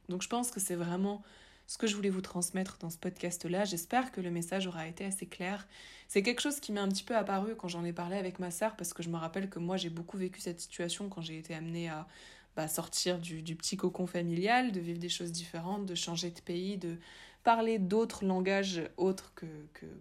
Donc 0.09 0.21
je 0.21 0.29
pense 0.29 0.51
que 0.51 0.59
c'est 0.59 0.75
vraiment 0.75 1.23
ce 1.67 1.77
que 1.77 1.85
je 1.85 1.95
voulais 1.95 2.09
vous 2.09 2.21
transmettre 2.21 2.77
dans 2.79 2.89
ce 2.89 2.97
podcast-là. 2.97 3.65
J'espère 3.65 4.11
que 4.11 4.21
le 4.21 4.31
message 4.31 4.67
aura 4.67 4.87
été 4.87 5.03
assez 5.03 5.25
clair. 5.25 5.67
C'est 6.07 6.23
quelque 6.23 6.41
chose 6.41 6.61
qui 6.61 6.71
m'est 6.71 6.79
un 6.79 6.87
petit 6.87 7.03
peu 7.03 7.15
apparu 7.15 7.55
quand 7.55 7.67
j'en 7.67 7.83
ai 7.83 7.91
parlé 7.91 8.15
avec 8.15 8.39
ma 8.39 8.51
sœur, 8.51 8.75
parce 8.75 8.93
que 8.93 9.03
je 9.03 9.09
me 9.09 9.17
rappelle 9.17 9.49
que 9.49 9.59
moi 9.59 9.75
j'ai 9.75 9.89
beaucoup 9.89 10.17
vécu 10.17 10.39
cette 10.39 10.61
situation 10.61 11.09
quand 11.09 11.21
j'ai 11.21 11.37
été 11.37 11.53
amenée 11.53 11.89
à 11.89 12.07
bah, 12.55 12.67
sortir 12.67 13.19
du, 13.19 13.55
petit 13.55 13.77
cocon 13.77 14.07
familial, 14.07 14.71
de 14.71 14.79
vivre 14.79 14.99
des 14.99 15.09
choses 15.09 15.31
différentes, 15.31 15.85
de 15.85 15.93
changer 15.93 16.31
de 16.31 16.39
pays, 16.39 16.77
de 16.77 16.97
parler 17.43 17.79
d'autres 17.79 18.25
langages 18.25 18.81
autres 18.95 19.33
que, 19.35 19.45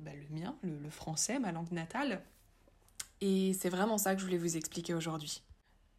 bah, 0.01 0.13
le 0.15 0.35
mien, 0.35 0.57
le 0.63 0.89
français, 0.89 1.39
ma 1.39 1.53
langue 1.53 1.73
natale. 1.73 2.23
Et 3.20 3.54
c'est 3.54 3.68
vraiment 3.68 3.99
ça 3.99 4.14
que 4.14 4.20
je 4.20 4.26
voulais 4.26 4.38
vous 4.38 4.56
expliquer 4.56 4.94
aujourd'hui. 4.94 5.42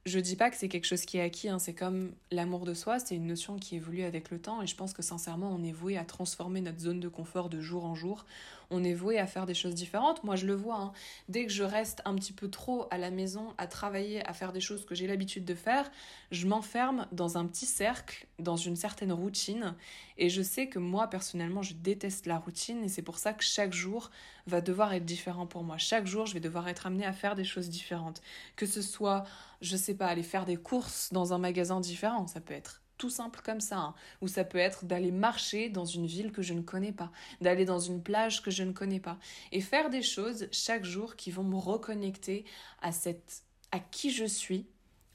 Je 0.08 0.20
dis 0.20 0.38
pas 0.38 0.50
que 0.50 0.56
c'est 0.56 0.70
quelque 0.70 0.86
chose 0.86 1.04
qui 1.04 1.18
est 1.18 1.22
acquis, 1.22 1.50
hein. 1.50 1.60
c'est 1.60 1.74
comme 1.74 2.14
l'amour 2.32 2.64
de 2.64 2.74
soi, 2.74 2.98
c'est 2.98 3.14
une 3.14 3.28
notion 3.28 3.58
qui 3.58 3.76
évolue 3.76 4.04
avec 4.04 4.32
le 4.32 4.40
temps 4.40 4.62
et 4.62 4.66
je 4.66 4.74
pense 4.74 4.94
que 4.94 5.02
sincèrement 5.02 5.52
on 5.54 5.62
est 5.66 5.74
voué 5.74 5.98
à 5.98 6.06
transformer 6.06 6.62
notre 6.62 6.80
zone 6.80 7.02
de 7.02 7.10
confort 7.10 7.50
de 7.50 7.60
jour 7.60 7.84
en 7.84 7.94
jour, 7.94 8.26
on 8.70 8.86
est 8.86 8.94
voué 8.94 9.20
à 9.20 9.28
faire 9.28 9.46
des 9.46 9.54
choses 9.54 9.76
différentes. 9.76 10.24
Moi 10.24 10.38
je 10.38 10.46
le 10.46 10.54
vois, 10.54 10.78
hein. 10.78 10.94
dès 11.28 11.46
que 11.46 11.52
je 11.52 11.64
reste 11.64 12.02
un 12.06 12.15
petit 12.15 12.32
peu 12.32 12.50
trop 12.50 12.88
à 12.89 12.98
la 12.98 13.12
maison, 13.12 13.54
à 13.58 13.67
travailler, 13.67 14.26
à 14.26 14.32
faire 14.32 14.54
des 14.54 14.62
choses 14.62 14.86
que 14.86 14.96
j'ai 14.96 15.08
l'habitude 15.08 15.43
de 15.43 15.56
faire, 15.56 15.91
je 16.32 16.48
m'enferme 16.48 17.06
dans 17.12 17.38
un 17.38 17.46
petit 17.46 17.65
cercle, 17.65 18.28
dans 18.39 18.56
une 18.56 18.78
certaine 18.78 19.12
routine 19.12 19.76
et 20.17 20.30
je 20.30 20.41
sais 20.41 20.67
que 20.67 20.80
moi 20.80 21.10
personnellement 21.10 21.63
je 21.63 21.74
déteste 21.74 22.28
la 22.28 22.38
routine 22.38 22.82
et 22.86 22.88
c'est 22.88 23.02
pour 23.02 23.17
ça 23.17 23.34
que 23.34 23.43
chaque 23.43 23.74
jour 23.74 24.10
va 24.46 24.62
devoir 24.62 24.93
être 24.93 25.06
différent 25.06 25.48
pour 25.48 25.63
moi. 25.63 25.78
Chaque 25.78 26.08
jour 26.08 26.26
je 26.26 26.34
vais 26.34 26.39
devoir 26.39 26.70
être 26.70 26.88
amenée 26.88 27.06
à 27.06 27.12
faire 27.12 27.36
des 27.36 27.43
choses 27.43 27.67
différentes. 27.67 28.22
Que 28.56 28.65
ce 28.65 28.82
soit, 28.82 29.26
je 29.62 29.78
sais 29.78 29.96
pas, 29.96 30.08
aller 30.08 30.24
faire 30.24 30.46
des 30.46 30.58
courses 30.58 31.12
dans 31.12 31.34
un 31.34 31.38
magasin 31.38 31.80
différent, 31.80 32.28
ça 32.28 32.41
peut 32.41 32.54
être 32.54 32.82
tout 32.98 33.10
simple 33.10 33.41
comme 33.43 33.62
ça, 33.62 33.78
hein. 33.78 33.96
ou 34.22 34.28
ça 34.28 34.43
peut 34.43 34.58
être 34.58 34.86
d'aller 34.86 35.12
marcher 35.12 35.70
dans 35.70 35.86
une 35.86 36.08
ville 36.08 36.32
que 36.32 36.41
je 36.41 36.54
ne 36.54 36.62
connais 36.62 36.91
pas, 36.91 37.12
d'aller 37.41 37.65
dans 37.65 37.80
une 37.80 38.02
plage 38.02 38.41
que 38.41 38.52
je 38.52 38.63
ne 38.63 38.72
connais 38.72 39.00
pas, 39.00 39.20
et 39.52 39.62
faire 39.62 39.89
des 39.89 40.02
choses 40.02 40.48
chaque 40.52 40.84
jour 40.84 41.15
qui 41.15 41.32
vont 41.32 41.43
me 41.43 41.58
reconnecter 41.58 42.46
à 42.82 42.91
cette, 42.91 43.43
à 43.72 43.80
qui 43.80 44.12
je 44.12 44.26
suis, 44.26 44.65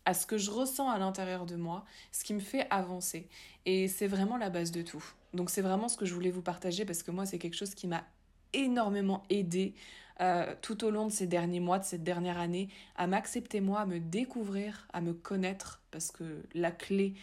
à 0.04 0.14
ce 0.14 0.26
que 0.26 0.38
je 0.38 0.50
ressens 0.50 0.88
à 0.88 0.98
l'intérieur 0.98 1.46
de 1.46 1.56
moi, 1.56 1.84
ce 2.10 2.24
qui 2.24 2.34
me 2.34 2.40
fait 2.40 2.66
avancer. 2.70 3.28
Et 3.66 3.86
c'est 3.86 4.08
vraiment 4.08 4.36
la 4.36 4.50
base 4.50 4.72
de 4.72 4.82
tout. 4.82 5.04
Donc 5.32 5.48
c'est 5.48 5.62
vraiment 5.62 5.88
ce 5.88 5.96
que 5.96 6.04
je 6.04 6.14
voulais 6.14 6.30
vous 6.30 6.42
partager 6.42 6.84
parce 6.84 7.02
que 7.02 7.10
moi 7.10 7.24
c'est 7.24 7.38
quelque 7.38 7.56
chose 7.56 7.74
qui 7.74 7.86
m'a 7.86 8.04
énormément 8.52 9.22
aidé 9.30 9.74
euh, 10.20 10.54
tout 10.62 10.84
au 10.84 10.90
long 10.90 11.06
de 11.06 11.12
ces 11.12 11.26
derniers 11.26 11.60
mois, 11.60 11.78
de 11.78 11.84
cette 11.84 12.04
dernière 12.04 12.38
année, 12.38 12.68
à 12.96 13.06
m'accepter 13.06 13.60
moi, 13.60 13.80
à 13.80 13.86
me 13.86 13.98
découvrir, 13.98 14.86
à 14.92 15.00
me 15.00 15.14
connaître, 15.14 15.80
parce 15.90 16.12
que 16.12 16.42
la 16.54 16.70
clé 16.70 17.14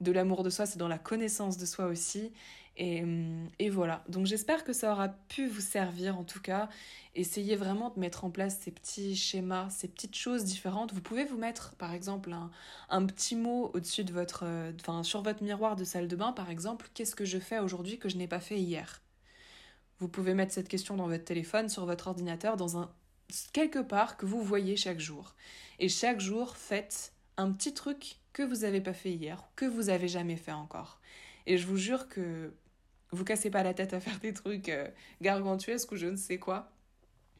de 0.00 0.12
l'amour 0.12 0.42
de 0.42 0.50
soi, 0.50 0.66
c'est 0.66 0.78
dans 0.78 0.88
la 0.88 0.98
connaissance 0.98 1.56
de 1.58 1.66
soi 1.66 1.86
aussi. 1.86 2.32
Et, 2.76 3.02
hum, 3.02 3.48
voilà. 3.70 4.04
Donc 4.08 4.26
j'espère 4.26 4.64
que 4.64 4.72
ça 4.72 4.92
aura 4.92 5.08
pu 5.08 5.46
vous 5.46 5.60
servir 5.60 6.18
en 6.18 6.24
tout 6.24 6.40
cas. 6.40 6.68
Essayez 7.14 7.56
vraiment 7.56 7.90
de 7.90 8.00
mettre 8.00 8.24
en 8.24 8.30
place 8.30 8.58
ces 8.60 8.72
petits 8.72 9.16
schémas, 9.16 9.70
ces 9.70 9.88
petites 9.88 10.16
choses 10.16 10.44
différentes. 10.44 10.92
Vous 10.92 11.00
pouvez 11.00 11.24
vous 11.24 11.38
mettre 11.38 11.74
par 11.76 11.92
exemple 11.92 12.32
un, 12.32 12.50
un 12.90 13.06
petit 13.06 13.36
mot 13.36 13.70
au-dessus 13.74 14.04
de 14.04 14.12
votre, 14.12 14.44
euh, 14.44 14.72
enfin 14.80 15.02
sur 15.04 15.22
votre 15.22 15.42
miroir 15.42 15.76
de 15.76 15.84
salle 15.84 16.08
de 16.08 16.16
bain 16.16 16.32
par 16.32 16.50
exemple. 16.50 16.88
Qu'est-ce 16.94 17.14
que 17.16 17.24
je 17.24 17.38
fais 17.38 17.58
aujourd'hui 17.60 17.98
que 17.98 18.08
je 18.08 18.16
n'ai 18.16 18.28
pas 18.28 18.40
fait 18.40 18.58
hier? 18.58 19.03
Vous 20.00 20.08
pouvez 20.08 20.34
mettre 20.34 20.52
cette 20.52 20.68
question 20.68 20.96
dans 20.96 21.08
votre 21.08 21.24
téléphone, 21.24 21.68
sur 21.68 21.86
votre 21.86 22.08
ordinateur, 22.08 22.56
dans 22.56 22.78
un 22.78 22.90
quelque 23.52 23.78
part 23.78 24.16
que 24.16 24.26
vous 24.26 24.42
voyez 24.42 24.76
chaque 24.76 25.00
jour. 25.00 25.34
Et 25.78 25.88
chaque 25.88 26.20
jour, 26.20 26.56
faites 26.56 27.12
un 27.36 27.52
petit 27.52 27.74
truc 27.74 28.16
que 28.32 28.42
vous 28.42 28.58
n'avez 28.58 28.80
pas 28.80 28.92
fait 28.92 29.12
hier, 29.12 29.48
que 29.56 29.64
vous 29.64 29.88
avez 29.88 30.08
jamais 30.08 30.36
fait 30.36 30.52
encore. 30.52 31.00
Et 31.46 31.58
je 31.58 31.66
vous 31.66 31.76
jure 31.76 32.08
que 32.08 32.52
vous 33.10 33.24
cassez 33.24 33.50
pas 33.50 33.62
la 33.62 33.74
tête 33.74 33.94
à 33.94 34.00
faire 34.00 34.18
des 34.20 34.32
trucs 34.32 34.68
euh, 34.68 34.88
gargantuesques 35.20 35.92
ou 35.92 35.96
je 35.96 36.06
ne 36.06 36.16
sais 36.16 36.38
quoi. 36.38 36.70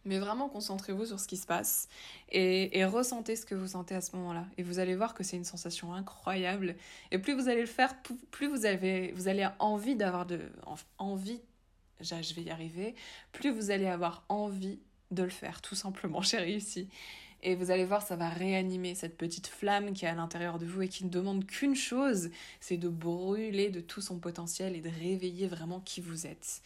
Mais 0.05 0.19
vraiment 0.19 0.51
concentrez-vous 0.51 1.07
sur 1.07 1.19
ce 1.19 1.27
qui 1.27 1.38
se 1.38 1.47
passe 1.47 1.88
et, 2.29 2.79
et, 2.79 2.85
ressentez 2.85 3.37
ce 3.37 3.47
que 3.47 3.55
vous 3.55 3.69
sentez 3.69 3.95
à 3.95 4.03
ce 4.03 4.14
moment-là. 4.17 4.45
Et 4.59 4.62
vous 4.62 4.79
allez 4.79 4.95
voir 4.95 5.14
que 5.14 5.25
c'est 5.25 5.37
une 5.37 5.45
sensation 5.45 5.95
incroyable. 5.95 6.77
Et 7.11 7.19
plus 7.19 7.35
vous 7.35 7.49
allez 7.49 7.62
le 7.62 7.67
faire, 7.67 7.97
plus 8.31 8.47
vous 8.47 8.67
avez, 8.67 9.12
vous 9.12 9.29
allez 9.29 9.49
envie 9.59 9.97
d'avoir 9.97 10.27
de, 10.27 10.40
envie 10.99 11.40
je 12.05 12.35
vais 12.35 12.43
y 12.43 12.51
arriver, 12.51 12.95
plus 13.33 13.51
vous 13.51 13.71
allez 13.71 13.87
avoir 13.87 14.25
envie 14.29 14.79
de 15.11 15.23
le 15.23 15.31
faire, 15.31 15.61
tout 15.61 15.75
simplement, 15.75 16.23
j'ai 16.23 16.38
réussi. 16.38 16.88
Et 17.47 17.57
vous 17.57 17.71
allez 17.71 17.85
voir, 17.85 18.01
ça 18.01 18.17
va 18.17 18.31
réanimer 18.31 18.95
cette 18.95 19.19
petite 19.19 19.49
flamme 19.49 19.93
qui 19.93 20.07
est 20.07 20.09
à 20.09 20.14
l'intérieur 20.14 20.59
de 20.59 20.64
vous 20.64 20.81
et 20.81 20.88
qui 20.88 21.05
ne 21.05 21.11
demande 21.11 21.45
qu'une 21.45 21.75
chose, 21.75 22.31
c'est 22.59 22.79
de 22.79 22.88
brûler 22.88 23.69
de 23.69 23.81
tout 23.81 24.01
son 24.01 24.19
potentiel 24.19 24.75
et 24.75 24.81
de 24.81 24.88
réveiller 24.88 25.47
vraiment 25.47 25.81
qui 25.81 26.01
vous 26.01 26.27
êtes. 26.27 26.62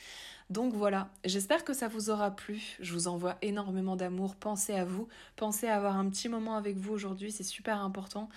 Donc 0.51 0.73
voilà, 0.75 1.11
j'espère 1.25 1.65
que 1.65 1.75
ça 1.75 1.89
vous 1.89 2.11
aura 2.11 2.31
plu. 2.31 2.77
Je 2.79 2.93
vous 2.93 3.09
envoie 3.09 3.37
énormément 3.43 3.97
d'amour. 3.97 4.37
Pensez 4.37 4.73
à 4.73 4.85
vous, 4.85 5.09
pensez 5.35 5.67
à 5.67 5.77
avoir 5.77 5.97
un 5.97 6.09
petit 6.09 6.29
moment 6.29 6.57
avec 6.57 6.77
vous 6.77 6.95
aujourd'hui, 6.95 7.33
c'est 7.33 7.43
super 7.43 7.83
important. 7.83 8.29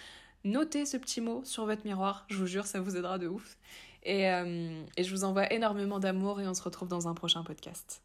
Notez 0.44 0.88
ce 0.88 0.98
petit 0.98 1.22
mot 1.22 1.44
sur 1.46 1.68
votre 1.68 1.86
miroir, 1.86 2.26
je 2.28 2.38
vous 2.38 2.48
jure, 2.48 2.66
ça 2.66 2.82
vous 2.82 2.98
aidera 2.98 3.20
de 3.20 3.28
ouf. 3.28 3.58
Et, 4.04 4.30
euh, 4.30 4.84
et 4.98 5.04
je 5.04 5.12
vous 5.12 5.24
envoie 5.24 5.52
énormément 5.54 6.00
d'amour 6.00 6.42
et 6.42 6.48
on 6.48 6.54
se 6.54 6.64
retrouve 6.64 6.88
dans 6.88 7.08
un 7.08 7.14
prochain 7.14 7.44
podcast. 7.44 8.02